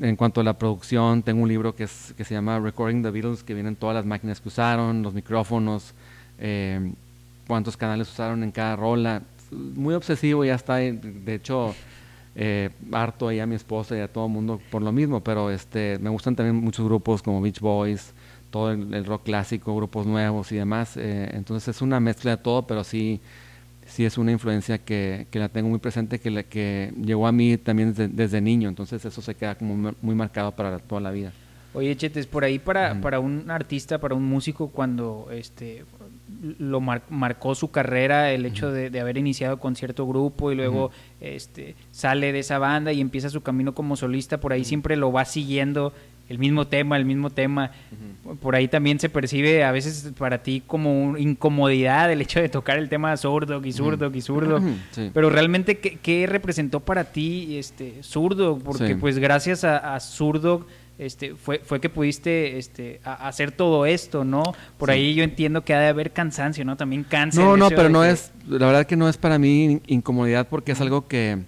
[0.00, 3.10] en cuanto a la producción, tengo un libro que, es, que se llama Recording the
[3.10, 5.94] Beatles, que vienen todas las máquinas que usaron, los micrófonos,
[7.46, 9.22] cuántos canales usaron en cada rola.
[9.50, 11.74] Muy obsesivo, ya está, de hecho,
[12.92, 15.98] harto ahí a mi esposa y a todo el mundo por lo mismo, pero este,
[16.00, 18.14] me gustan también muchos grupos como Beach Boys,
[18.52, 20.96] todo el, rock clásico, grupos nuevos y demás.
[20.96, 23.20] Eh, entonces es una mezcla de todo, pero sí,
[23.92, 27.32] sí es una influencia que, que la tengo muy presente, que, la, que llegó a
[27.32, 28.68] mí también desde, niño.
[28.68, 31.32] Entonces eso se queda como muy marcado para toda la vida.
[31.74, 35.84] Oye, Chetes, por ahí para, para un artista, para un músico, cuando este
[36.58, 40.90] lo marcó su carrera el hecho de, de, haber iniciado con cierto grupo y luego
[41.20, 45.12] este sale de esa banda y empieza su camino como solista, por ahí siempre lo
[45.12, 45.92] va siguiendo
[46.28, 47.70] el mismo tema, el mismo tema.
[48.40, 52.48] Por ahí también se percibe a veces para ti como una incomodidad el hecho de
[52.48, 54.60] tocar el tema zurdo y zurdo y zurdo.
[55.12, 58.58] Pero realmente, ¿qué, representó para ti este zurdo?
[58.58, 60.66] Porque pues gracias a, zurdo
[60.98, 64.42] este, fue, fue que pudiste este, hacer todo esto, ¿no?
[64.78, 66.76] Por ahí yo entiendo que ha de haber cansancio, ¿no?
[66.76, 67.56] También cansancio.
[67.56, 70.80] No, no, pero no es, la verdad que no es para mí incomodidad porque es
[70.80, 71.38] algo que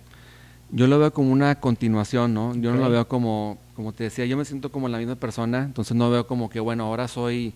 [0.71, 2.55] yo lo veo como una continuación, ¿no?
[2.57, 5.65] Yo no lo veo como, como te decía, yo me siento como la misma persona,
[5.65, 7.53] entonces no veo como que, bueno, ahora soy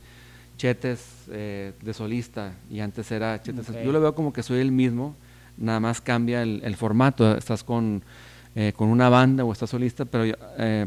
[0.57, 1.01] Chetes
[1.31, 3.67] eh, de solista y antes era Chetes.
[3.85, 5.15] Yo lo veo como que soy el mismo,
[5.57, 8.03] nada más cambia el, formato, estás con,
[8.55, 10.87] eh, con una banda o estás solista, pero eh,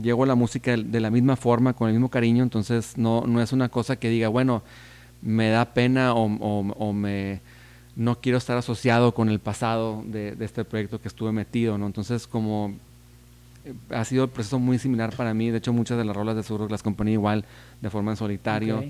[0.00, 3.42] llego a la música de la misma forma, con el mismo cariño, entonces no, no
[3.42, 4.62] es una cosa que diga, bueno,
[5.22, 7.40] me da pena o, o me
[7.96, 11.86] no quiero estar asociado con el pasado de, este proyecto que estuve metido, ¿no?
[11.86, 12.74] Entonces, como
[13.90, 16.42] ha sido el proceso muy similar para mí, de hecho muchas de las rolas de
[16.42, 17.44] Surrock las componí igual
[17.80, 18.84] de forma en solitario,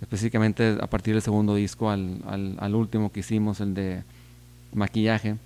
[0.00, 2.20] específicamente a partir del segundo disco al,
[2.58, 4.02] al, último que hicimos, el de
[4.74, 5.36] maquillaje.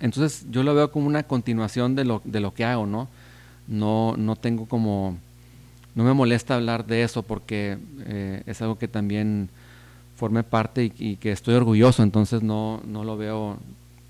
[0.00, 3.08] Entonces yo lo veo como una continuación de lo, de lo que hago, ¿no?
[3.68, 5.16] No, no tengo como,
[5.94, 9.48] no me molesta hablar de eso porque eh, es algo que también
[10.16, 13.58] formé parte y, que estoy orgulloso, entonces no, no lo veo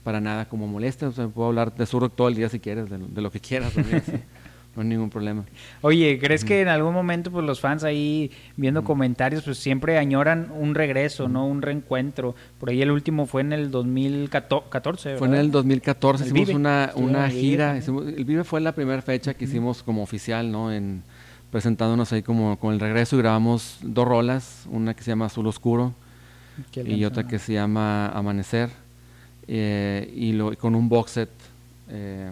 [0.02, 1.08] para nada como molesta.
[1.08, 3.72] O sea, puedo hablar de Surrock todo el día si quieres, de, lo que quieras.
[3.76, 5.44] no hay ningún problema.
[5.82, 10.50] Oye, ¿crees que en algún momento pues los fans ahí viendo comentarios pues siempre añoran
[10.56, 11.46] un regreso, ¿no?
[11.46, 12.34] Un reencuentro.
[12.58, 17.28] Por ahí el último fue en el 2014, Fue en el 2014, hicimos una, una
[17.28, 17.76] gira.
[17.76, 20.72] el Vive fue la primera fecha que hicimos como oficial, ¿no?
[20.72, 21.02] En,
[21.52, 25.46] presentándonos ahí como con el regreso y grabamos dos rolas, una que se llama Azul
[25.46, 25.94] Oscuro
[26.74, 28.70] y otra que se llama Amanecer,
[29.48, 31.30] eh, y lo, con un box set
[31.88, 32.30] eh,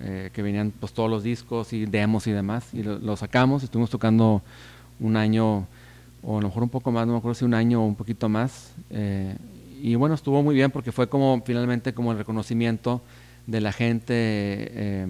[0.00, 3.90] eh, que venían pues todos los discos y demos y demás, y lo, sacamos, estuvimos
[3.90, 4.42] tocando
[4.98, 5.66] un año,
[6.22, 7.94] o a lo mejor un poco más, no me acuerdo si un año o un
[7.94, 8.72] poquito más,
[9.82, 13.00] y bueno, estuvo muy bien porque fue como finalmente como el reconocimiento
[13.46, 15.06] de la gente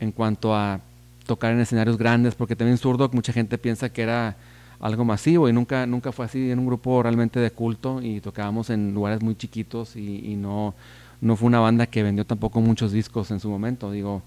[0.00, 0.80] en cuanto a
[1.26, 4.36] tocar en escenarios grandes, porque también Surdoc mucha gente piensa que era
[4.80, 8.70] algo masivo y nunca, nunca fue así, en un grupo realmente de culto y tocábamos
[8.70, 10.74] en lugares muy chiquitos y, no,
[11.20, 14.22] no fue una banda que vendió tampoco muchos discos en su momento, digo,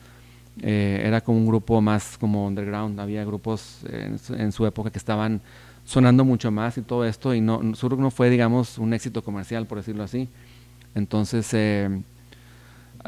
[0.62, 5.42] eh, era como un grupo más como underground, había grupos en, su época que estaban
[5.86, 9.80] sonando mucho más y todo esto y no, no fue digamos un éxito comercial por
[9.80, 10.30] decirlo así,
[10.94, 11.90] entonces eh,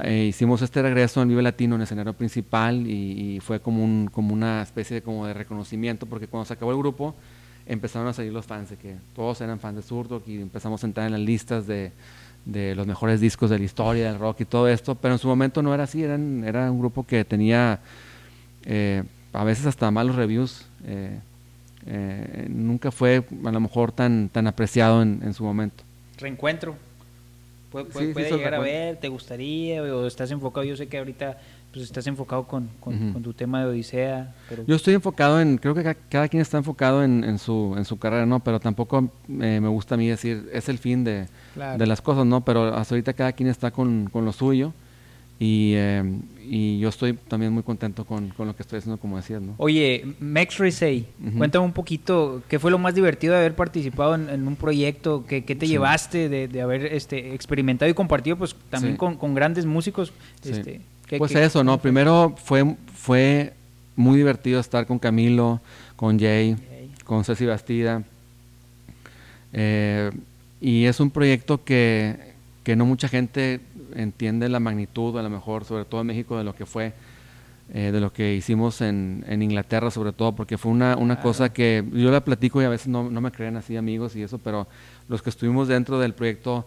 [0.04, 4.10] eh, hicimos este regreso en Vive Latino en el escenario principal y, fue como, un,
[4.12, 7.16] como una especie de, como de reconocimiento porque cuando se acabó el grupo
[7.66, 10.88] empezaron a salir los fans, de que todos eran fans de Zurdo y empezamos a
[10.88, 11.92] entrar en las listas de,
[12.46, 15.28] de, los mejores discos de la historia del rock y todo esto, pero en su
[15.28, 17.80] momento no era así, eran, era un grupo que tenía
[18.66, 19.04] eh,
[19.34, 20.66] a veces hasta malos reviews.
[20.86, 21.20] Eh,
[21.88, 25.84] eh, nunca fue a lo mejor tan, tan apreciado en, su momento.
[26.18, 26.76] Reencuentro.
[27.72, 31.38] Puede, llegar a ver, te gustaría, o estás enfocado, yo sé que ahorita
[31.76, 32.70] pues estás enfocado con,
[33.22, 34.34] tu tema de Odisea.
[34.66, 38.26] Yo estoy enfocado en, creo que cada, quien está enfocado en, su, en su carrera,
[38.26, 38.40] ¿no?
[38.40, 39.12] Pero tampoco
[39.42, 41.28] eh, me gusta a mí decir, es el fin de,
[41.78, 42.46] de, las cosas, ¿no?
[42.46, 44.72] Pero hasta ahorita cada quien está con, con lo suyo
[45.38, 46.02] y, eh,
[46.48, 49.56] y, yo estoy también muy contento con, con, lo que estoy haciendo, como decías, ¿no?
[49.58, 51.06] Oye, Max Resay,
[51.38, 55.26] cuéntame un poquito, ¿qué fue lo más divertido de haber participado en, un proyecto?
[55.28, 59.36] ¿Qué, qué te llevaste de, de, haber este, experimentado y compartido pues también con, con,
[59.36, 60.14] grandes músicos?
[60.42, 60.80] Este,
[61.18, 61.80] pues eso, ¿no?
[61.80, 63.54] Primero fue, fue
[63.96, 65.62] muy divertido estar con Camilo,
[65.96, 66.56] con Jay,
[67.04, 68.04] con Ceci Bastida.
[69.54, 70.12] Eh,
[70.60, 72.34] y es un proyecto que,
[72.64, 73.62] que, no mucha gente
[73.96, 76.94] entiende la magnitud, a lo mejor, sobre todo en México, de lo que fue,
[77.74, 81.54] eh, de lo que hicimos en, en, Inglaterra, sobre todo, porque fue una, una cosa
[81.54, 84.40] que yo la platico y a veces no, no me creen así amigos y eso,
[84.40, 84.68] pero
[85.08, 86.66] los que estuvimos dentro del proyecto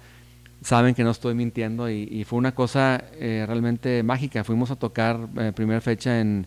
[0.62, 4.44] saben que no estoy mintiendo y, fue una cosa eh, realmente mágica.
[4.44, 6.46] Fuimos a tocar eh, primera fecha en,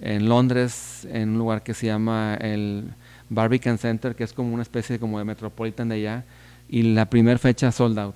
[0.00, 2.84] en, Londres, en un lugar que se llama el
[3.28, 6.24] Barbican Center, que es como una especie como de Metropolitan de allá,
[6.68, 8.14] y la primera fecha sold out.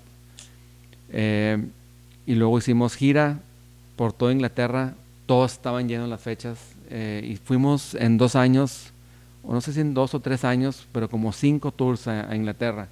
[1.10, 1.64] Eh,
[2.26, 3.38] y luego hicimos gira
[3.94, 4.94] por toda Inglaterra,
[5.26, 6.58] todos estaban llenos las fechas,
[6.88, 8.92] y fuimos en dos años,
[9.42, 12.88] o no sé si en dos o tres años, pero como cinco tours a Inglaterra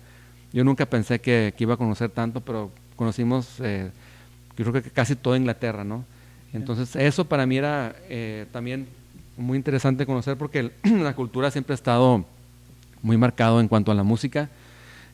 [0.55, 3.91] yo nunca pensé que, iba a conocer tanto, pero conocimos, eh,
[4.57, 6.05] yo creo que casi toda Inglaterra, ¿no?
[6.53, 8.87] Entonces, eso para mí era eh, también
[9.37, 12.25] muy interesante conocer porque la cultura siempre ha estado
[13.03, 14.49] muy marcado en cuanto a la música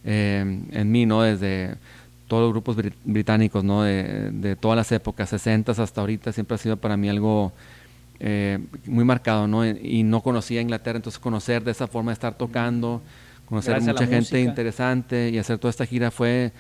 [0.05, 1.22] eh, en mí, ¿no?
[1.22, 1.74] Desde
[2.28, 3.82] todos los grupos británicos, ¿no?
[3.82, 7.51] De, todas las épocas, 60 hasta ahorita, siempre ha sido para mí algo
[8.86, 9.66] muy marcado, ¿no?
[9.66, 13.01] Y no conocía Inglaterra, entonces conocer de esa forma de estar tocando
[13.51, 16.53] conocer a mucha gente interesante y hacer toda esta gira fue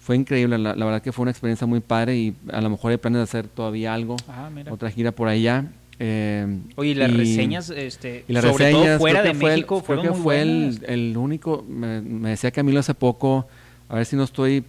[0.00, 2.96] fue increíble, la, verdad que fue una experiencia muy padre y a lo mejor hay
[2.96, 5.66] planes de hacer todavía algo, ah, otra gira por allá.
[5.98, 6.46] Eh,
[6.76, 11.16] Oye, y las reseñas, este, sobre todo fuera de México, creo que fue el, el,
[11.18, 13.48] único, me, me, decía Camilo hace poco,
[13.90, 14.64] a ver si no estoy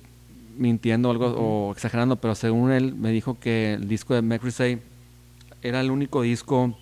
[0.58, 4.80] mintiendo algo o exagerando, pero según él me dijo que el disco de McRisey
[5.62, 6.78] era el único disco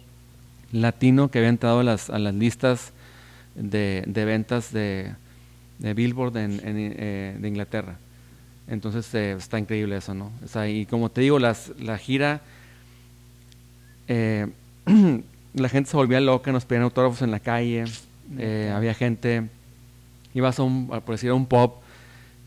[0.71, 2.91] latino que había entrado a las, a las listas
[3.57, 5.11] de, de ventas de,
[5.79, 7.97] de Billboard en, eh, de Inglaterra.
[8.67, 10.31] Entonces eh, está increíble eso, ¿no?
[10.67, 12.41] y como te digo, las, la gira,
[14.07, 14.47] eh,
[15.53, 17.85] la gente se volvía loca, nos pedían autógrafos en la calle,
[18.73, 19.47] había gente,
[20.33, 21.81] ibas a un, por decir, a un pop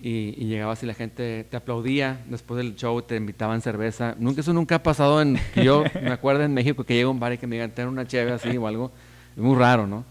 [0.03, 4.15] y, y, llegabas y la gente te aplaudía después del show, te invitaban cerveza.
[4.19, 7.33] Nunca, eso nunca ha pasado en, yo me acuerdo en México que llega un bar
[7.33, 8.93] y que me digan, tener una chévere así o algo,
[9.35, 10.05] es muy raro, ¿no?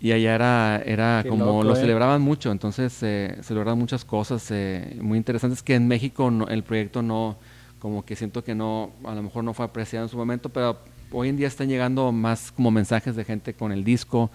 [0.00, 1.76] Y allá era, era como lo ¿eh?
[1.76, 7.02] celebraban mucho, entonces se celebraban muchas cosas eh, muy interesantes que en México el proyecto
[7.02, 7.36] no,
[7.78, 10.78] como que siento que no, a lo mejor no fue apreciado en su momento, pero
[11.12, 14.30] hoy en día están llegando más como mensajes de gente con el disco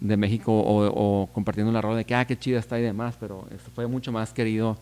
[0.00, 3.48] de México o, compartiendo la rola de que, ah, qué chida está y demás, pero
[3.74, 4.76] fue mucho más querido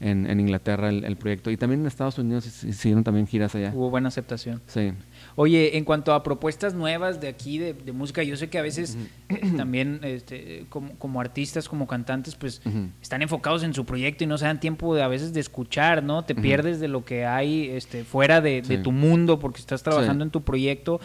[0.00, 3.72] en, en Inglaterra el, el, proyecto y también en Estados Unidos hicieron también giras allá.
[3.74, 4.62] Hubo buena aceptación.
[4.66, 4.92] Sí.
[5.40, 8.98] Oye, en cuanto a propuestas nuevas de aquí, de, música, yo sé que a veces
[9.28, 12.60] eh, también este, como, artistas, como cantantes, pues
[13.00, 16.02] están enfocados en su proyecto y no se dan tiempo de, a veces de escuchar,
[16.02, 16.24] ¿no?
[16.24, 20.30] Te pierdes de lo que hay este, fuera de, tu mundo porque estás trabajando en
[20.30, 21.00] tu proyecto.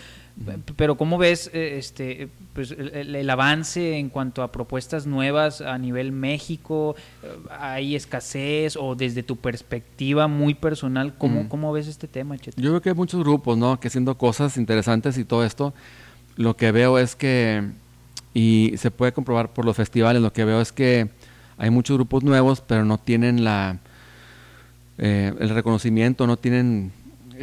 [0.76, 6.12] Pero ¿cómo ves eh, este, pues, el, avance en cuanto a propuestas nuevas a nivel
[6.12, 6.96] México?
[7.60, 12.82] ¿Hay escasez o desde tu perspectiva muy personal, cómo, cómo ves este tema, Yo creo
[12.82, 13.80] que hay muchos grupos, ¿no?
[13.80, 15.74] Que haciendo cosas interesantes y todo esto.
[16.36, 17.70] Lo que veo es que,
[18.34, 21.10] y se puede comprobar por los festivales, lo que veo es que
[21.58, 23.78] hay muchos grupos nuevos, pero no tienen la,
[24.98, 26.92] eh, el reconocimiento, no tienen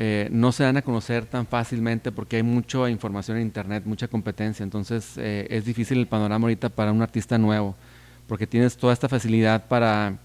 [0.03, 4.09] eh, no se dan a conocer tan fácilmente porque hay mucha información en internet, mucha
[4.09, 7.77] competencia, entonces eh, es difícil el panorama ahorita para un artista nuevo,
[8.27, 10.17] porque tienes toda esta facilidad para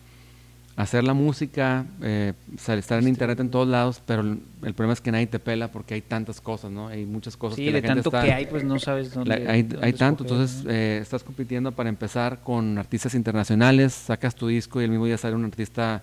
[0.77, 5.11] hacer la música, eh, estar en internet en todos lados, pero el, problema es que
[5.11, 6.87] nadie te pela porque hay tantas cosas, ¿no?
[6.87, 9.45] Hay muchas cosas que la de tanto que hay, pues no sabes dónde.
[9.45, 14.85] hay, hay tanto, entonces estás compitiendo para empezar con artistas internacionales, sacas tu disco y
[14.85, 16.01] el mismo día sale un artista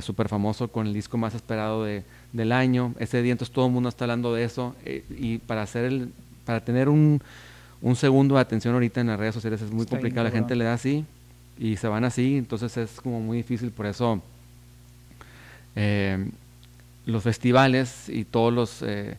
[0.00, 2.04] súper famoso con el disco más esperado de
[2.36, 5.62] del año, ese día entonces todo el mundo está hablando de eso eh, y para
[5.62, 6.12] hacer el,
[6.44, 7.20] para tener un,
[7.80, 10.64] un, segundo de atención ahorita en las redes sociales es muy complicado, la gente le
[10.64, 11.04] da así
[11.58, 14.22] y se van así, entonces es como muy difícil, por eso
[15.74, 16.28] eh,
[17.06, 19.16] los festivales y todos los, eh,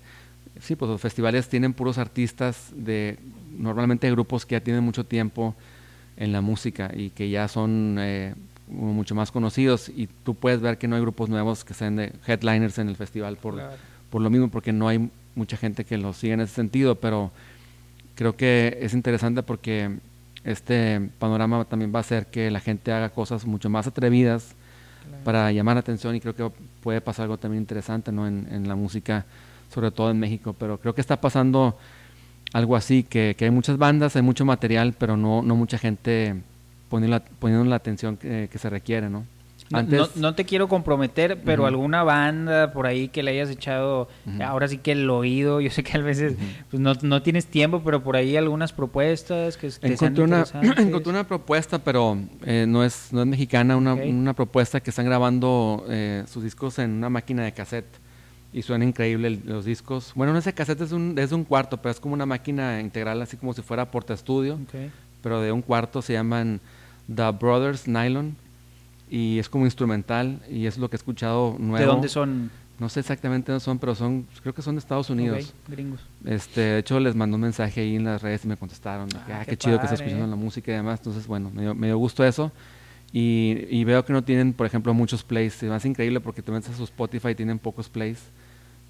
[0.62, 3.18] sí, pues los festivales tienen puros artistas de
[3.58, 5.56] normalmente grupos que ya tienen mucho tiempo
[6.18, 8.36] en la música y que ya son eh,
[8.68, 12.14] mucho más conocidos y tú puedes ver que no hay grupos nuevos que sean de
[12.26, 13.62] headliners en el festival por,
[14.10, 17.32] por lo mismo, porque no hay mucha gente que los siga en ese sentido, pero
[18.16, 19.98] creo que es interesante porque
[20.44, 24.56] este panorama también va a hacer que la gente haga cosas mucho más atrevidas
[25.24, 26.50] para llamar la atención y creo que
[26.82, 28.28] puede pasar algo también interesante ¿no?
[28.28, 29.26] en, en la música,
[29.74, 31.78] sobre todo en México, pero creo que está pasando
[32.54, 36.36] algo así, que, que, hay muchas bandas, hay mucho material, pero no, no mucha gente
[36.90, 39.26] poniendo la, poniendo la atención que, se requiere, ¿no?
[39.74, 44.08] Antes, no, te quiero comprometer, pero alguna banda por ahí que le hayas echado,
[44.42, 46.36] ahora sí que el oído, yo sé que a veces
[46.70, 50.46] pues no, no, tienes tiempo, pero por ahí algunas propuestas que, que encontré, una,
[50.78, 55.06] encontré una propuesta, pero eh, no, es, no es mexicana, una, una propuesta que están
[55.06, 58.00] grabando eh, sus discos en una máquina de cassette
[58.54, 60.14] y suena increíble los discos.
[60.16, 63.22] Bueno, no ese cassette es un, es un cuarto, pero es como una máquina integral,
[63.22, 64.60] así como si fuera porta estudio,
[65.22, 66.62] pero de un cuarto se llaman
[67.14, 68.36] The Brothers Nylon
[69.10, 71.80] y es como instrumental y es lo que he escuchado nuevo.
[71.80, 72.52] ¿De dónde son?
[72.80, 75.54] No sé exactamente dónde son, pero son, creo que son de Estados Unidos.
[75.68, 76.02] gringos.
[76.26, 79.10] Este, de hecho, les mandó un mensaje ahí en las redes y me contestaron.
[79.16, 81.00] Ah, ah, qué, chido que estás escuchando la música y demás.
[81.00, 82.52] Entonces, bueno, me dio, me dio gusto eso.
[83.12, 85.64] Y, veo que no tienen, por ejemplo, muchos plays.
[85.64, 88.20] Es más increíble porque tú metes a su Spotify y tienen pocos plays.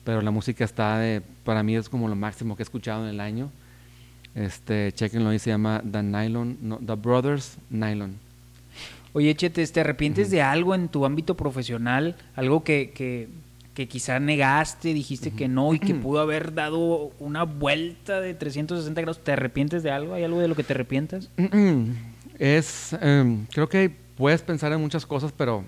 [0.04, 3.10] Pero la música está de, para mí es como lo máximo que he escuchado en
[3.10, 3.52] el año.
[4.38, 8.16] Este, chequenlo ahí, se llama The Nylon, The Brothers Nylon.
[9.14, 12.16] Oye, Chete, ¿te arrepientes de algo en tu ámbito profesional?
[12.36, 13.30] Algo que, que,
[13.74, 19.02] que quizá negaste, dijiste que no y que pudo haber dado una vuelta de 360
[19.02, 19.24] grados.
[19.24, 20.14] ¿Te arrepientes de algo?
[20.14, 21.32] ¿Hay algo de lo que te arrepientas?
[22.38, 25.64] Es, em, creo que puedes pensar en muchas cosas, pero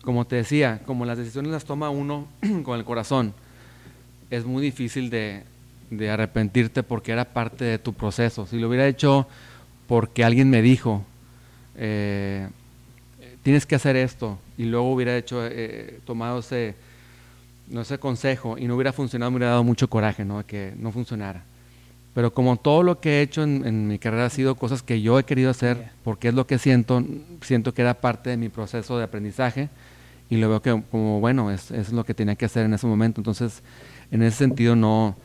[0.00, 2.28] como te decía, como las decisiones las toma uno
[2.62, 3.34] con el corazón,
[4.30, 5.42] es muy difícil de,
[6.10, 8.46] arrepentirte porque era parte de tu proceso.
[8.46, 9.26] Si lo hubiera hecho
[9.86, 11.04] porque alguien me dijo,
[11.76, 12.48] eh,
[13.42, 16.74] tienes que hacer esto, y luego hubiera hecho, eh, tomado ese,
[17.68, 20.44] no ese consejo y no hubiera funcionado, me hubiera dado mucho coraje, ¿no?
[20.46, 21.44] Que no funcionara.
[22.14, 25.18] Pero como todo lo que he hecho en, mi carrera ha sido cosas que yo
[25.18, 27.02] he querido hacer, porque es lo que siento,
[27.42, 29.68] siento que era parte de mi proceso de aprendizaje
[30.28, 32.86] y lo veo que como, bueno, es, es lo que tenía que hacer en ese
[32.86, 33.20] momento.
[33.20, 33.62] Entonces,
[34.10, 35.16] en ese sentido no,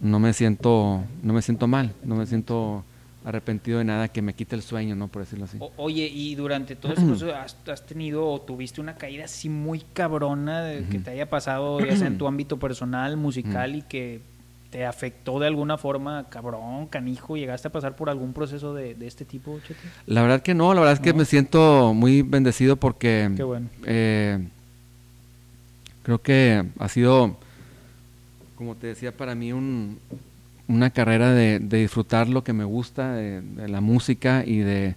[0.00, 2.84] no, me, siento, no me siento mal, no me siento
[3.24, 5.08] arrepentido de nada que me quite el sueño, ¿no?
[5.08, 5.58] Por decirlo así.
[5.76, 10.62] oye, y durante todo ese proceso has, tenido o tuviste una caída así muy cabrona
[10.62, 14.20] de, que te haya pasado, ya sea en tu ámbito personal, musical y que
[14.70, 17.38] ¿Te afectó de alguna forma, cabrón, canijo?
[17.38, 19.80] ¿Llegaste a pasar por algún proceso de, este tipo, Chete?
[20.04, 23.30] La verdad que no, la verdad es que me siento muy bendecido porque...
[23.34, 23.68] Qué bueno.
[23.86, 24.46] Eh,
[26.02, 27.38] creo que ha sido,
[28.58, 30.00] como te decía, para mí un,
[30.66, 34.96] una carrera de, disfrutar lo que me gusta, de, la música y de,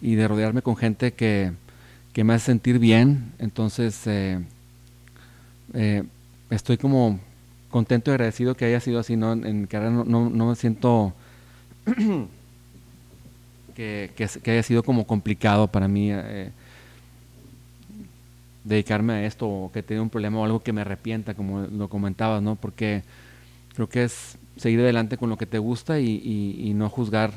[0.00, 1.52] y de rodearme con gente que,
[2.14, 3.34] que me hace sentir bien.
[3.38, 4.40] Entonces, eh,
[5.74, 6.02] eh,
[6.48, 7.20] estoy como
[7.70, 9.34] contento y agradecido que haya sido así, ¿no?
[9.34, 11.12] En mi carrera no, no, me siento
[13.76, 16.52] que, que, haya sido como complicado para mí eh,
[18.68, 21.88] dedicarme a esto o que tenga un problema o algo que me arrepienta, como lo
[21.88, 22.56] comentabas, ¿no?
[22.56, 23.02] Porque
[23.74, 26.20] creo que es seguir adelante con lo que te gusta y,
[26.58, 27.32] y, no juzgar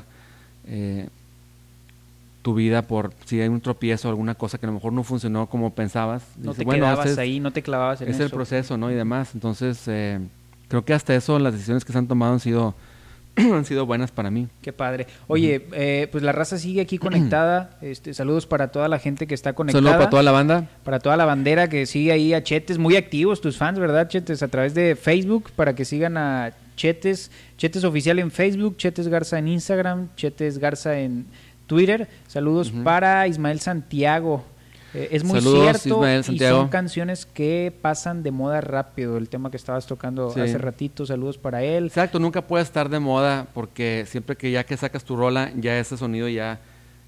[0.66, 1.08] eh,
[2.42, 5.04] tu vida por si hay un tropiezo o alguna cosa que a lo mejor no
[5.04, 6.24] funcionó como pensabas.
[6.38, 8.92] No te quedabas ahí, no te clavabas en es el proceso, ¿no?
[8.92, 9.34] Y demás.
[9.34, 10.20] Entonces, eh,
[10.68, 12.76] creo que hasta eso las decisiones que se han tomado han sido
[13.36, 14.48] han sido buenas para mí.
[14.62, 15.08] Qué padre.
[15.28, 17.72] Oye, eh, pues la raza sigue aquí conectada.
[17.82, 19.82] Este, saludos para toda la gente que está conectada.
[19.82, 20.70] Saludos para toda la banda.
[20.84, 22.78] Para toda la bandera que sigue ahí a Chetes.
[22.78, 24.44] Muy activos tus fans, ¿verdad, Chetes?
[24.44, 27.32] A través de Facebook para que sigan a Chetes.
[27.58, 31.26] Chetes Oficial en Facebook, Chetes Garza en Instagram, Chetes Garza en
[31.68, 32.08] Twitter.
[32.28, 34.46] Saludos para Ismael Santiago.
[34.94, 39.18] Eh, es muy cierto y son canciones que pasan de moda rápido.
[39.18, 41.86] El tema que estabas tocando hace ratito, saludos para él.
[41.86, 45.78] Exacto, nunca puede estar de moda porque siempre que ya que sacas tu rola, ya
[45.80, 46.60] ese sonido ya,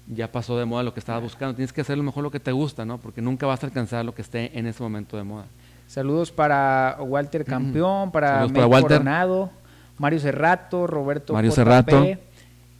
[0.08, 1.54] ya pasó de moda lo que estabas buscando.
[1.54, 2.98] Tienes que hacer lo mejor lo que te gusta, ¿no?
[2.98, 5.46] Porque nunca vas a alcanzar lo que esté en ese momento de moda.
[5.86, 8.98] Saludos para Walter Campeón, para, Walter.
[8.98, 9.50] Coronado,
[9.98, 12.02] Mario Cerrato, Roberto Mario Cerrato.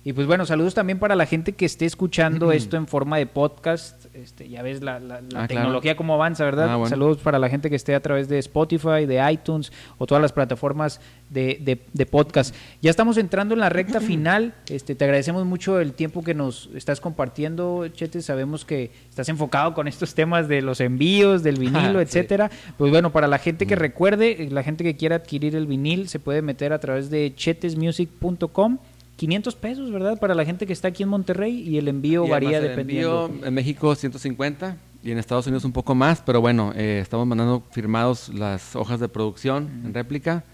[0.07, 3.25] Y pues bueno, saludos también para la gente que esté escuchando esto en forma de
[3.25, 4.05] podcast.
[4.15, 5.01] Este, ya ves la,
[5.35, 6.69] ah, tecnología cómo avanza, ¿verdad?
[6.75, 10.21] Ah, saludos para la gente que esté a través de Spotify, de iTunes o todas
[10.21, 11.01] las plataformas
[11.31, 12.55] de, de, podcast.
[12.83, 14.53] Ya estamos entrando en la recta final.
[14.69, 18.21] Este, te agradecemos mucho el tiempo que nos estás compartiendo, Chete.
[18.21, 22.51] Sabemos que estás enfocado con estos temas de los envíos, del vinilo, etcétera.
[22.77, 26.19] Pues bueno, para la gente que recuerde, la gente que quiera adquirir el vinil, se
[26.19, 28.79] puede meter a través de chetesmusic.com
[29.17, 30.19] 500 pesos, ¿verdad?
[30.19, 33.27] Para la gente que está aquí en Monterrey y el envío varía el dependiendo.
[33.27, 37.27] Envío en México 150 y en Estados Unidos un poco más, pero bueno, eh, estamos
[37.27, 40.45] mandando firmados las hojas de producción en réplica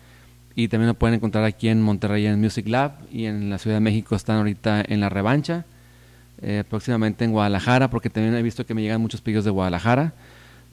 [0.55, 3.77] y también lo pueden encontrar aquí en Monterrey en Music Lab y en la Ciudad
[3.77, 5.65] de México están ahorita en la revancha,
[6.43, 10.13] eh, próximamente en Guadalajara, porque también he visto que me llegan muchos pedidos de Guadalajara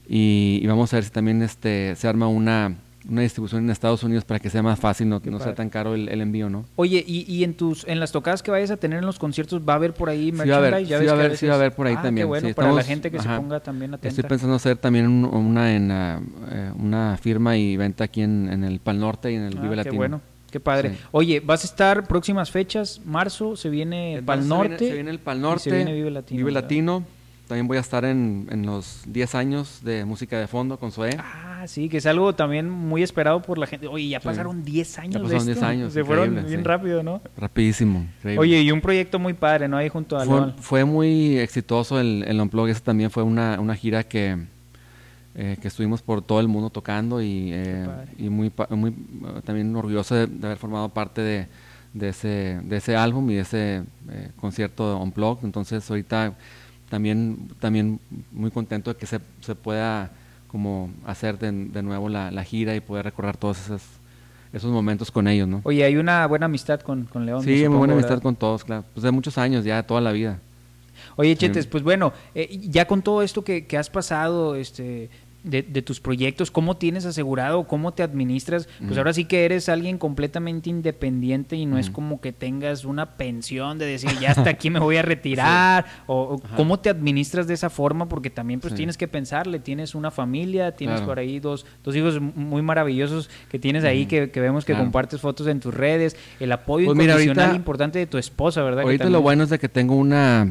[0.08, 2.74] y, y vamos a ver si también este se arma una
[3.08, 5.94] una distribución en Estados Unidos para que sea más fácil, no, no sea tan caro
[5.94, 6.64] el, envío, ¿no?
[6.76, 9.74] Oye, y, en tus en las tocadas que vayas a tener en los conciertos, ¿va
[9.74, 10.46] a haber por ahí merchandise?
[10.46, 12.02] Sí, va a haber, sí, va a haber, sí va a haber por ahí ah,
[12.02, 12.24] también.
[12.24, 14.08] Qué bueno, para la gente que se ponga también atenta.
[14.08, 16.20] Estoy pensando hacer también una en uh,
[16.50, 19.76] eh, una firma y venta aquí en, el Pal Norte y en el ah, Vive
[19.76, 19.92] Latino.
[19.92, 20.20] Qué bueno.
[20.50, 20.96] Qué padre.
[21.10, 24.78] Oye, vas a estar próximas fechas, marzo, se viene Pal Norte.
[24.78, 25.64] Se viene, el Pal Norte.
[25.64, 26.38] se viene Vive Latino.
[26.38, 27.04] Vive Latino
[27.48, 31.16] también voy a estar en, en los 10 años de música de fondo con Zoé.
[31.18, 33.88] Ah, sí, que es algo también muy esperado por la gente.
[33.88, 35.14] Oye, ya pasaron 10 años.
[35.14, 35.92] Ya pasaron 10 años.
[35.94, 37.22] Se fueron bien rápido, ¿no?
[37.38, 38.06] Rapidísimo.
[38.36, 39.78] Oye, y un proyecto muy padre, ¿no?
[39.78, 42.68] Ahí junto a Fue, fue muy exitoso el, el Unplug.
[42.68, 44.36] Ese también fue una, una gira que,
[45.34, 47.88] eh, que estuvimos por todo el mundo tocando y, eh,
[48.18, 48.94] y muy, muy
[49.44, 51.46] también orgulloso de, haber formado parte de,
[51.94, 55.44] de, ese, de ese álbum y de ese eh, concierto Unplugged.
[55.44, 56.34] Entonces, ahorita
[56.88, 58.00] también, también
[58.32, 60.10] muy contento de que se, se pueda
[60.48, 63.82] como hacer de, de nuevo la, la, gira y poder recorrer todos esos,
[64.52, 65.60] esos momentos con ellos, ¿no?
[65.64, 67.42] Oye, hay una buena amistad con, con León.
[67.42, 68.84] Sí, muy buena amistad con todos, claro.
[68.94, 70.38] Pues de muchos años ya, toda la vida.
[71.16, 75.10] Oye, Chetes, pues bueno, eh, ya con todo esto que, que has pasado, este,
[75.48, 79.98] de, tus proyectos, cómo tienes asegurado, cómo te administras, pues ahora sí que eres alguien
[79.98, 84.70] completamente independiente y no es como que tengas una pensión de decir, ya hasta aquí
[84.70, 88.98] me voy a retirar, o, cómo te administras de esa forma, porque también pues tienes
[88.98, 93.84] que pensarle, tienes una familia, tienes por ahí dos, dos hijos muy maravillosos que tienes
[93.84, 98.06] ahí, que, vemos que compartes fotos en tus redes, el apoyo pues incondicional importante de
[98.06, 98.82] tu esposa, ¿verdad?
[98.84, 100.46] Ahorita lo bueno es de que tengo una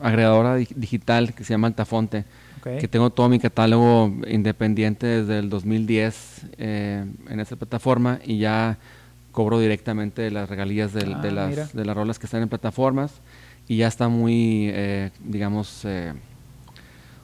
[0.00, 2.24] agregadora digital que se llama Altafonte,
[2.62, 8.78] que tengo todo mi catálogo independiente desde el 2010 eh, en esa plataforma y ya
[9.32, 13.20] cobro directamente las regalías de, ah, las, de las rolas que están en plataformas
[13.68, 16.14] y ya está muy, eh, digamos, eh,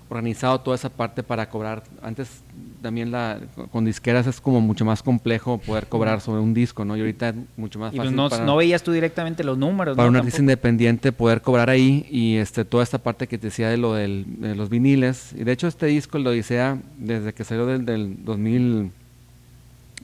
[0.09, 1.83] organizado toda esa parte para cobrar.
[2.03, 2.43] Antes
[2.83, 3.41] también la
[3.73, 6.97] con disqueras es como mucho más complejo poder cobrar sobre un disco, ¿no?
[6.97, 8.15] Y ahorita es mucho más fácil.
[8.15, 12.37] no, no, veías tú directamente los números, Para un artista independiente poder cobrar ahí y
[12.37, 15.33] este toda esta parte que te decía de lo del, de los viniles.
[15.33, 18.91] Y de hecho este disco, el Odisea, desde que salió del, del 2000,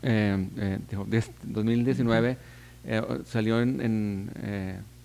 [0.02, 0.78] eh, eh,
[1.44, 2.36] 2019,
[2.84, 3.80] eh, salió en...
[3.80, 4.99] en eh, ¿Cómo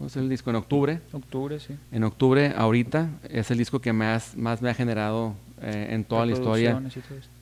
[0.00, 0.50] es el disco?
[0.50, 1.00] En octubre.
[1.12, 1.76] Octubre, sí.
[1.92, 6.26] En octubre, ahorita, es el disco que más, más me ha generado eh, en toda
[6.26, 6.82] la historia.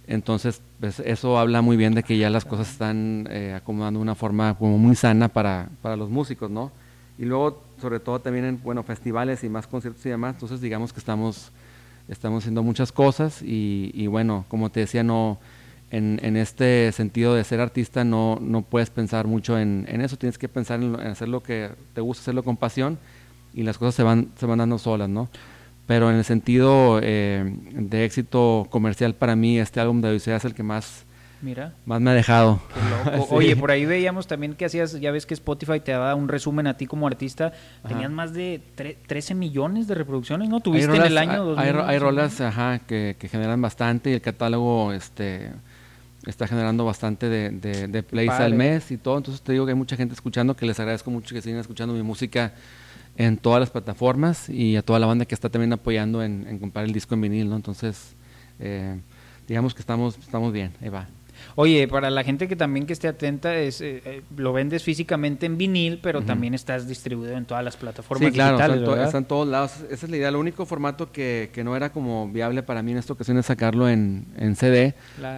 [0.07, 4.03] Entonces, pues, eso habla muy bien de que ya las cosas están eh, acomodando de
[4.03, 6.71] una forma como muy sana para, para los músicos, ¿no?
[7.19, 10.93] Y luego, sobre todo también en, bueno, festivales y más conciertos y demás, entonces digamos
[10.93, 11.53] que estamos,
[12.09, 15.39] estamos haciendo muchas cosas y, y bueno, como te decía, no
[15.93, 20.17] en, en, este sentido de ser artista no, no puedes pensar mucho en, en eso,
[20.17, 22.99] tienes que pensar en, hacer lo que te gusta, hacerlo con pasión
[23.53, 25.29] y las cosas se van, se van dando solas, ¿no?
[25.87, 30.47] Pero en el sentido eh, de éxito comercial para mí, este álbum de Odisea es
[30.47, 31.05] el que más,
[31.43, 31.75] Mira.
[31.85, 32.63] más me ha dejado.
[33.29, 36.69] Oye, por ahí veíamos también que hacías, ya ves que Spotify te daba un resumen
[36.69, 37.53] a ti como artista,
[37.87, 38.63] tenías más de
[39.07, 40.61] 13 millones de reproducciones, ¿no?
[40.61, 44.95] Tuviste en el año Hay, hay rolas ajá, que, que generan bastante y el catálogo...
[44.95, 45.51] este
[46.27, 49.19] está generando bastante de, de, plays al mes y todo.
[49.19, 51.95] Entonces te digo que hay mucha gente escuchando, que les agradezco mucho que sigan escuchando
[51.95, 52.53] mi música
[53.17, 56.85] en todas las plataformas y a toda la banda que está también apoyando en, comprar
[56.85, 57.57] el disco en vinil, ¿no?
[57.57, 58.15] Entonces,
[58.59, 58.99] eh,
[59.49, 61.09] digamos que estamos, estamos bien, ahí va.
[61.55, 65.47] Oye, para la gente que también que esté atenta, es eh, eh, lo vendes físicamente
[65.47, 69.47] en vinil, pero también estás distribuido en todas las plataformas sí, claro, está, en todos
[69.47, 69.73] lados.
[69.91, 70.29] Esa es la idea.
[70.29, 73.47] El único formato que, que, no era como viable para mí en esta ocasión es
[73.47, 74.95] sacarlo en, en CD,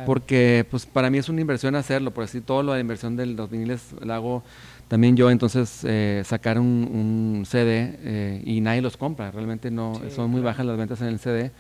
[0.06, 3.26] porque pues para mí es una inversión hacerlo, por así todo lo de inversión de
[3.26, 4.44] los viniles lo hago
[4.88, 10.40] también yo, entonces eh, sacar un, CD y nadie los compra, realmente no, son muy
[10.40, 11.50] bajas las ventas en el CD.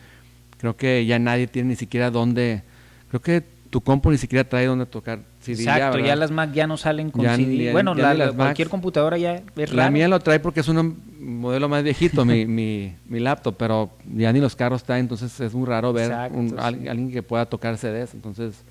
[0.58, 2.62] Creo que ya nadie tiene ni siquiera dónde,
[3.10, 6.76] creo que tu compu ni siquiera trae donde tocar Exacto, ya, las Mac ya no
[6.76, 7.72] salen con CD.
[7.72, 11.82] bueno, la, cualquier computadora ya es La mía lo trae porque es un modelo más
[11.82, 15.92] viejito, mi, mi, mi, laptop, pero ya ni los carros traen, entonces es muy raro
[15.92, 18.62] ver alguien que pueda tocar CDs, entonces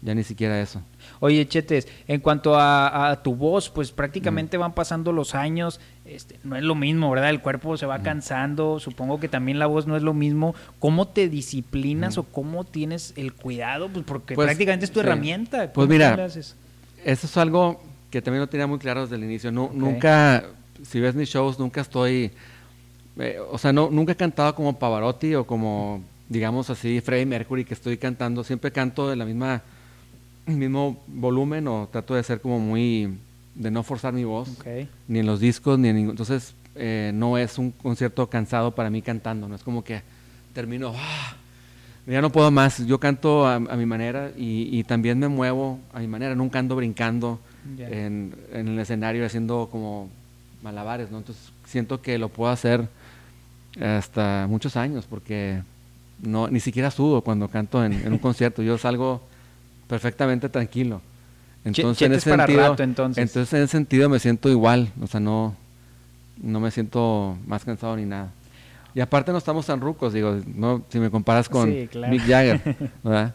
[0.00, 0.80] ya ni siquiera eso.
[1.20, 5.78] Oye, Chetes, en cuanto a, tu voz, pues prácticamente van pasando los años,
[6.08, 7.30] este, no es lo mismo, ¿verdad?
[7.30, 10.54] El cuerpo se va cansando, supongo que también la voz no es lo mismo.
[10.78, 13.88] ¿Cómo te disciplinas o cómo tienes el cuidado?
[13.88, 15.72] Pues porque pues, prácticamente es tu herramienta.
[15.72, 16.46] Pues mira, eso
[17.04, 17.80] es algo
[18.10, 19.52] que también no tenía muy claro desde el inicio.
[19.52, 20.44] No, Nunca,
[20.82, 22.30] si ves mis shows, nunca estoy,
[23.18, 27.64] eh, o sea, no, nunca he cantado como Pavarotti o como, digamos así, Freddie Mercury,
[27.64, 28.42] que estoy cantando.
[28.44, 29.62] Siempre canto de la misma
[30.56, 33.18] mismo volumen o trato de ser como muy,
[33.58, 34.48] de no forzar mi voz,
[35.08, 38.88] ni en los discos, ni en ningún, entonces eh, no es un concierto cansado para
[38.88, 40.00] mí cantando, no es como que
[40.54, 41.36] termino, ¡ah!
[42.06, 46.06] ya no puedo más, yo canto a, mi manera y, también me muevo a mi
[46.06, 47.40] manera, nunca ando brincando
[47.78, 50.08] en, el escenario haciendo como
[50.62, 51.18] malabares, ¿no?
[51.18, 52.88] Entonces siento que lo puedo hacer
[53.78, 55.62] hasta muchos años porque
[56.22, 59.20] no, ni siquiera sudo cuando canto en, en un concierto, yo salgo
[59.88, 61.02] perfectamente tranquilo.
[61.68, 63.36] Entonces, en ese sentido, entonces.
[63.36, 65.56] en ese sentido me siento igual, o sea, no,
[66.42, 68.32] no me siento más cansado ni nada.
[68.94, 72.60] Y aparte no estamos tan rucos, digo, no, si me comparas con Mick Jagger,
[73.04, 73.34] ¿verdad?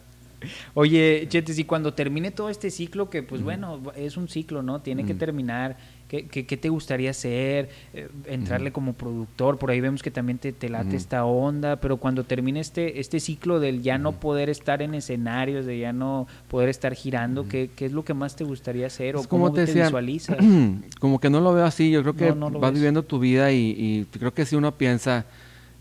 [0.74, 4.80] Oye, Chetes, y cuando termine todo este ciclo, que pues bueno, es un ciclo, ¿no?
[4.80, 5.76] Tiene que terminar.
[6.22, 7.68] ¿Qué, ¿Qué, te gustaría hacer?
[7.92, 11.96] Eh, entrarle como productor, por ahí vemos que también te, te late esta onda, pero
[11.96, 16.26] cuando termine este, este ciclo del ya no poder estar en escenarios, de ya no
[16.48, 19.64] poder estar girando, ¿qué, ¿qué, es lo que más te gustaría hacer o cómo te,
[19.64, 20.38] visualizas?
[21.00, 24.04] Como que no lo veo así, yo creo que vas viviendo tu vida y, y
[24.18, 25.26] creo que si uno piensa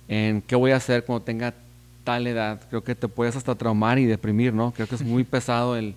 [0.08, 1.54] en qué voy a hacer cuando tenga
[2.04, 4.72] tal edad, creo que te puedes hasta traumar y deprimir, ¿no?
[4.72, 5.96] Creo que es muy pesado el,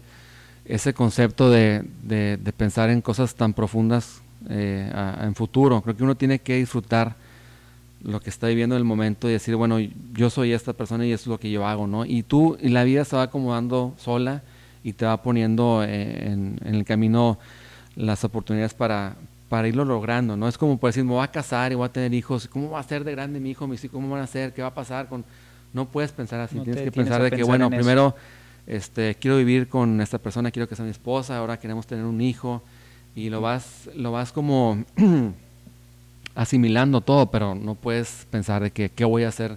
[0.64, 4.90] ese concepto de, de, pensar en cosas tan profundas eh,
[5.22, 5.80] en futuro.
[5.82, 7.16] Creo que uno tiene que disfrutar
[8.02, 9.78] lo que está viviendo en el momento y decir, bueno,
[10.12, 12.04] yo soy esta persona y eso es lo que yo hago, ¿no?
[12.04, 14.42] Y tú, y la vida se va acomodando sola
[14.84, 17.38] y te va poniendo eh, en, en, el camino
[17.96, 19.16] las oportunidades para,
[19.48, 20.46] para irlo logrando, ¿no?
[20.46, 22.80] Es como por decir, me voy a casar y voy a tener hijos, ¿cómo va
[22.80, 23.66] a ser de grande mi hijo?
[23.66, 24.52] Mis hijos, ¿cómo van a ser?
[24.52, 25.24] ¿Qué va a pasar con...?
[25.72, 28.14] No puedes pensar así, tienes que pensar de que, bueno, primero
[28.66, 32.20] este, quiero vivir con esta persona, quiero que sea mi esposa, ahora queremos tener un
[32.20, 32.62] hijo,
[33.16, 34.84] y lo vas, lo vas como
[36.36, 39.56] asimilando todo, pero no puedes pensar de que qué voy a hacer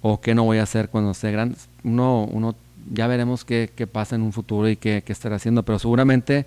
[0.00, 1.56] o qué no voy a hacer cuando sea grande.
[1.84, 2.56] Uno, uno
[2.90, 6.46] ya veremos qué, qué pasa en un futuro y qué, qué estaré haciendo, pero seguramente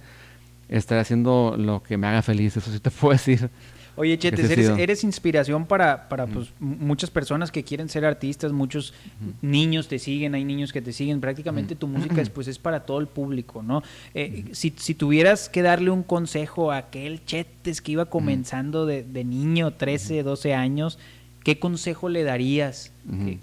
[0.67, 3.49] estaré haciendo lo que me haga feliz, eso sí te puedo decir.
[3.97, 8.93] Oye, Chetes, eres, inspiración para, para pues, muchas personas que quieren ser artistas, muchos
[9.41, 12.99] niños te siguen, hay niños que te siguen, prácticamente tu música pues, es para todo
[12.99, 13.83] el público, ¿no?
[14.13, 19.23] Eh, si, si, tuvieras que darle un consejo a aquel Chetes que iba comenzando de,
[19.25, 20.97] niño, 13, 12 años,
[21.43, 22.93] ¿qué consejo le darías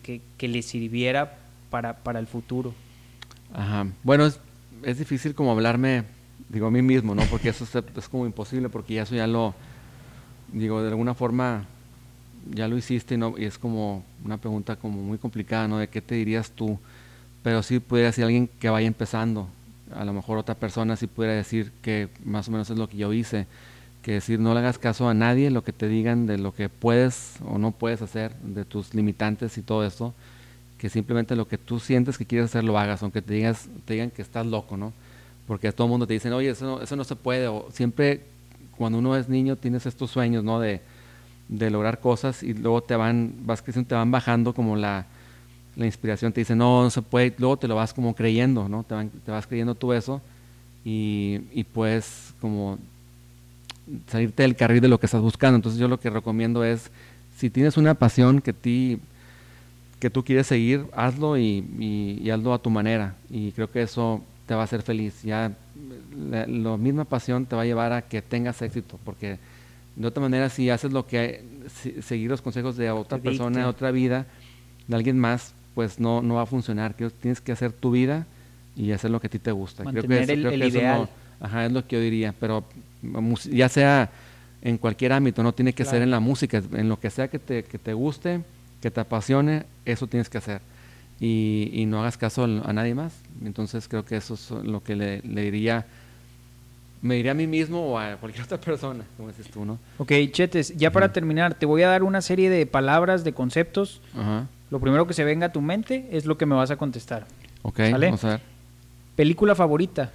[0.02, 1.38] que, que, le sirviera
[1.68, 2.74] para, para el futuro?
[3.52, 3.86] Ajá.
[4.02, 4.40] Bueno, es,
[4.82, 6.04] es difícil como hablarme,
[6.48, 7.22] digo, a mí mismo, ¿no?
[7.24, 9.54] Porque eso es, es como imposible, porque ya eso ya lo
[10.52, 11.66] digo, de alguna forma
[12.50, 15.78] ya lo hiciste y, es como una pregunta como muy complicada, ¿no?
[15.78, 16.78] De qué te dirías tú,
[17.42, 19.48] pero sí pudiera decir alguien que vaya empezando,
[19.94, 22.96] a lo mejor otra persona sí pudiera decir que más o menos es lo que
[22.96, 23.46] yo hice,
[24.02, 26.68] que decir no le hagas caso a nadie, lo que te digan de lo que
[26.68, 30.14] puedes o no puedes hacer, de tus limitantes y todo eso,
[30.78, 33.94] que simplemente lo que tú sientes que quieres hacer lo hagas, aunque te, digas, te
[33.94, 34.92] digan que estás loco, ¿no?
[35.46, 38.22] Porque a todo el mundo te dicen, oye, eso eso no se puede, o siempre
[38.78, 40.60] cuando uno es niño tienes estos sueños, ¿no?
[40.60, 40.80] De,
[41.48, 45.06] lograr cosas y luego te van, vas creciendo, te van bajando como la,
[45.76, 48.84] inspiración, te dice, no, no se puede, luego te lo vas como creyendo, ¿no?
[48.84, 50.20] Te, te vas creyendo tú eso
[50.84, 52.78] y, y puedes como
[54.08, 55.56] salirte del carril de lo que estás buscando.
[55.56, 56.90] Entonces yo lo que recomiendo es,
[57.36, 58.98] si tienes una pasión que, ti,
[60.00, 63.14] que tú quieres seguir, hazlo y, y hazlo a tu manera.
[63.30, 65.22] Y creo que eso te va a hacer feliz.
[65.22, 65.56] Ya
[66.30, 69.38] la, misma pasión te va a llevar a que tengas éxito, porque
[69.96, 71.44] de otra manera si haces lo que
[72.02, 74.26] seguir los consejos de otra persona, de otra vida,
[74.86, 76.94] de alguien más, pues no, no va a funcionar.
[76.94, 78.26] tienes que hacer tu vida
[78.76, 79.84] y hacer lo que a ti te gusta.
[79.84, 81.08] creo que, eso, ideal.
[81.40, 82.64] ajá, es lo que yo diría, pero
[83.50, 84.10] ya sea
[84.62, 87.38] en cualquier ámbito, no tiene que ser en la música, en lo que sea que
[87.38, 88.40] te, que te guste,
[88.80, 90.60] que te apasione, eso tienes que hacer.
[91.20, 93.12] Y, y no hagas caso a nadie más.
[93.44, 95.86] Entonces creo que eso es lo que le, diría,
[97.02, 99.78] me diría a mí mismo o a cualquier otra persona, como dices tú, ¿no?
[99.98, 104.00] Ok, Chetes, ya para terminar, te voy a dar una serie de palabras, de conceptos.
[104.70, 107.26] Lo primero que se venga a tu mente es lo que me vas a contestar.
[107.62, 108.40] Ok, vamos a ver.
[109.16, 110.12] Película favorita.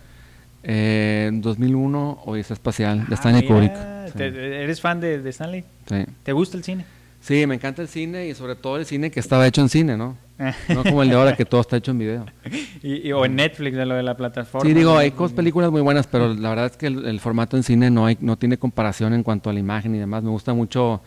[0.65, 3.73] Eh, 2001, Odisea Espacial, de ah, Stanley Kubrick.
[4.15, 5.65] ¿Eres fan de, de, Stanley?
[5.89, 6.05] Sí.
[6.23, 6.85] ¿Te gusta el cine?
[7.19, 9.97] Sí, me encanta el cine y sobre todo el cine que estaba hecho en cine,
[9.97, 10.17] ¿no?
[10.37, 12.25] No como el de ahora que todo está hecho en video.
[12.83, 14.67] y, o en Netflix, de lo de la plataforma.
[14.67, 17.89] Sí, digo, hay películas muy buenas, pero la verdad es que el, formato en cine
[17.91, 20.23] no, hay, no tiene comparación en cuanto a la imagen y demás.
[20.23, 21.01] Me gusta mucho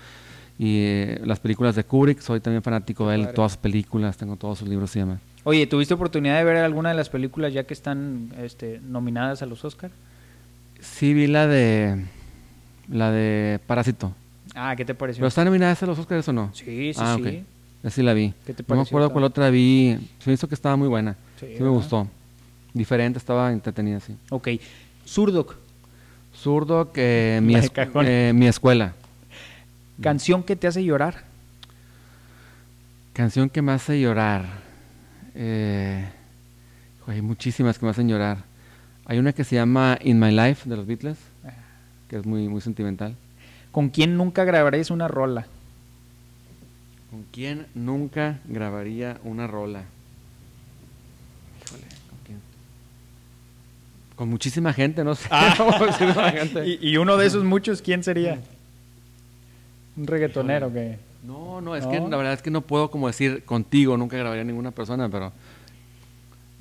[0.58, 4.36] y eh, las películas de Kubrick, soy también fanático de él, todas sus películas, tengo
[4.36, 5.20] todos sus libros y demás.
[5.44, 9.46] Oye, ¿tuviste oportunidad de ver alguna de las películas ya que están este, nominadas a
[9.46, 9.92] los Oscars?
[10.80, 12.04] Sí, vi la de
[12.88, 14.14] la de Parásito.
[14.54, 15.20] Ah, ¿qué te pareció?
[15.20, 16.50] ¿Pero están nominadas a los Oscars o no?
[16.54, 17.44] Sí, sí, ah, sí.
[17.84, 18.34] Así la vi.
[18.44, 18.74] ¿Qué te pareció?
[18.74, 19.96] No me acuerdo cuál otra vi.
[20.18, 21.16] Se me hizo que estaba muy buena.
[21.38, 22.08] Sí, me gustó.
[22.74, 24.16] Diferente, estaba entretenida, sí.
[24.30, 24.48] Ok.
[25.06, 25.54] Zurdok.
[26.34, 28.92] Zurdok, eh, mi, eh, mi escuela.
[30.00, 31.24] Canción que te hace llorar.
[33.12, 34.44] Canción que me hace llorar.
[35.34, 36.04] Eh,
[37.06, 38.38] hay muchísimas que me hacen llorar.
[39.06, 41.16] Hay una que se llama In My Life de los Beatles,
[42.08, 43.14] que es muy, muy sentimental.
[43.70, 45.46] ¿Con quién nunca grabarías una rola?
[47.16, 49.84] ¿Con quién nunca grabaría una rola?
[51.64, 52.40] Híjole, ¿con quién?
[54.16, 55.26] Con muchísima gente, no sé.
[55.32, 56.34] Ah.
[56.62, 58.38] ¿Y, ¿Y, uno de esos muchos, ¿quién sería?
[59.96, 60.98] ¿Un reggaetonero que...?
[61.22, 64.44] No, no, es que la verdad es que no puedo como decir contigo, nunca grabaría
[64.44, 65.32] ninguna persona, pero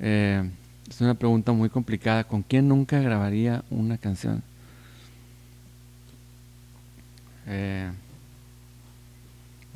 [0.00, 0.42] eh,
[0.88, 2.24] es una pregunta muy complicada.
[2.24, 4.42] ¿Con quién nunca grabaría una canción?
[7.46, 7.90] Eh,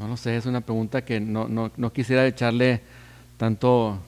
[0.00, 2.80] no lo sé, es una pregunta que no, no, no quisiera echarle
[3.36, 4.00] tanto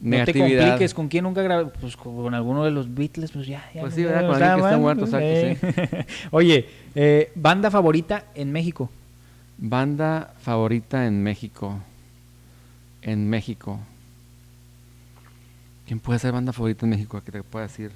[0.00, 1.70] no te compliques, ¿con quién nunca grabé?
[1.80, 3.64] Pues con alguno de los Beatles, pues ya.
[3.74, 4.26] ya pues sí, ¿verdad?
[4.26, 6.26] Con alguien que está muerto, exacto, sí.
[6.30, 8.90] Oye, eh, ¿banda favorita en México?
[9.58, 11.80] Banda favorita en México.
[13.02, 13.80] En México.
[15.86, 17.20] ¿Quién puede ser banda favorita en México?
[17.24, 17.90] ¿Qué te puedo decir?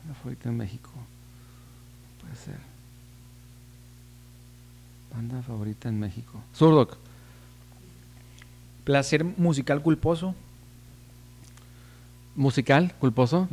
[0.00, 0.90] Banda favorita en México.
[2.22, 2.67] Puede ser.
[5.14, 6.40] Banda favorita en México.
[6.52, 6.96] Surdoc.
[8.84, 10.34] Placer musical culposo.
[12.36, 13.48] Musical culposo.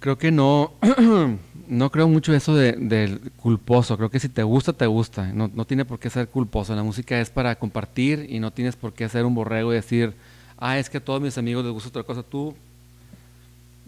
[0.00, 0.72] Creo que no,
[1.68, 3.96] no creo mucho eso de, culposo.
[3.96, 5.32] Creo que si te gusta, te gusta.
[5.32, 6.74] No, no, tiene por qué ser culposo.
[6.74, 10.14] La música es para compartir y no tienes por qué hacer un borrego y decir,
[10.58, 12.22] ah, es que a todos mis amigos les gusta otra cosa.
[12.22, 12.54] Tú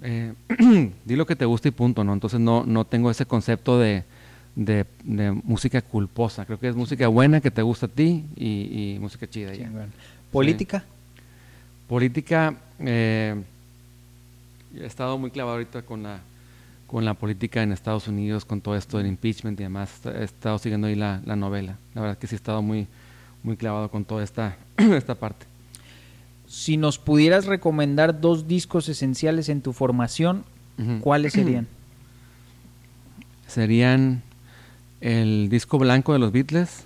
[0.03, 0.35] eh,
[1.05, 2.13] di lo que te gusta y punto, ¿no?
[2.13, 4.05] Entonces no, no tengo ese concepto de,
[4.59, 6.45] de, música culposa.
[6.45, 9.55] Creo que es música buena que te gusta a ti y, música chida.
[9.55, 9.71] ya.
[10.33, 10.85] ¿Política?
[11.89, 13.35] Política, eh,
[14.77, 16.21] he estado muy clavado ahorita con la,
[16.87, 20.01] con la política en Estados Unidos, con todo esto del impeachment y demás.
[20.05, 21.79] He estado siguiendo ahí la, novela.
[21.95, 22.89] La verdad que sí he estado muy,
[23.43, 25.47] muy clavado con toda esta, esta parte.
[26.47, 30.45] Si nos pudieras recomendar dos discos esenciales en tu formación,
[31.01, 31.69] ¿cuáles serían?
[33.47, 34.23] Serían
[35.01, 36.85] el disco blanco de los Beatles,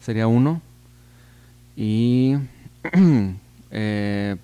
[0.00, 0.60] sería uno,
[1.76, 2.36] y
[3.70, 4.36] eh,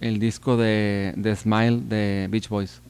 [0.00, 2.80] el disco de, Smile de Beach Boys.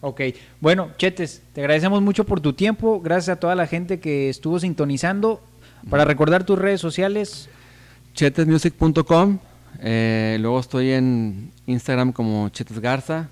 [0.00, 0.20] Ok,
[0.60, 4.58] bueno, Chetes, te agradecemos mucho por tu tiempo, gracias a toda la gente que estuvo
[4.58, 5.40] sintonizando.
[5.90, 7.48] Para recordar tus redes sociales.
[8.14, 9.38] Chetesmusic.com,
[9.80, 13.28] eh, luego estoy en Instagram como Chetes Garza,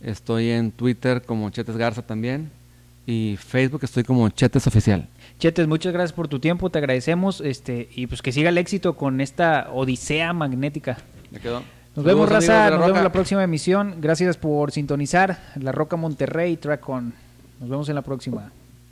[0.00, 2.52] estoy en Twitter como Chetes Garza también
[3.10, 5.08] y Facebook estoy como Chetes Oficial.
[5.38, 8.96] Chetes, muchas gracias por tu tiempo, te agradecemos este y pues que siga el éxito
[8.96, 10.98] con esta odisea magnética.
[11.30, 11.62] Me quedo.
[11.96, 13.96] Nos vemos, Raza, nos vemos en la próxima emisión.
[14.00, 17.12] Gracias por sintonizar La Roca Monterrey, Track On.
[17.58, 18.52] Nos vemos en la próxima.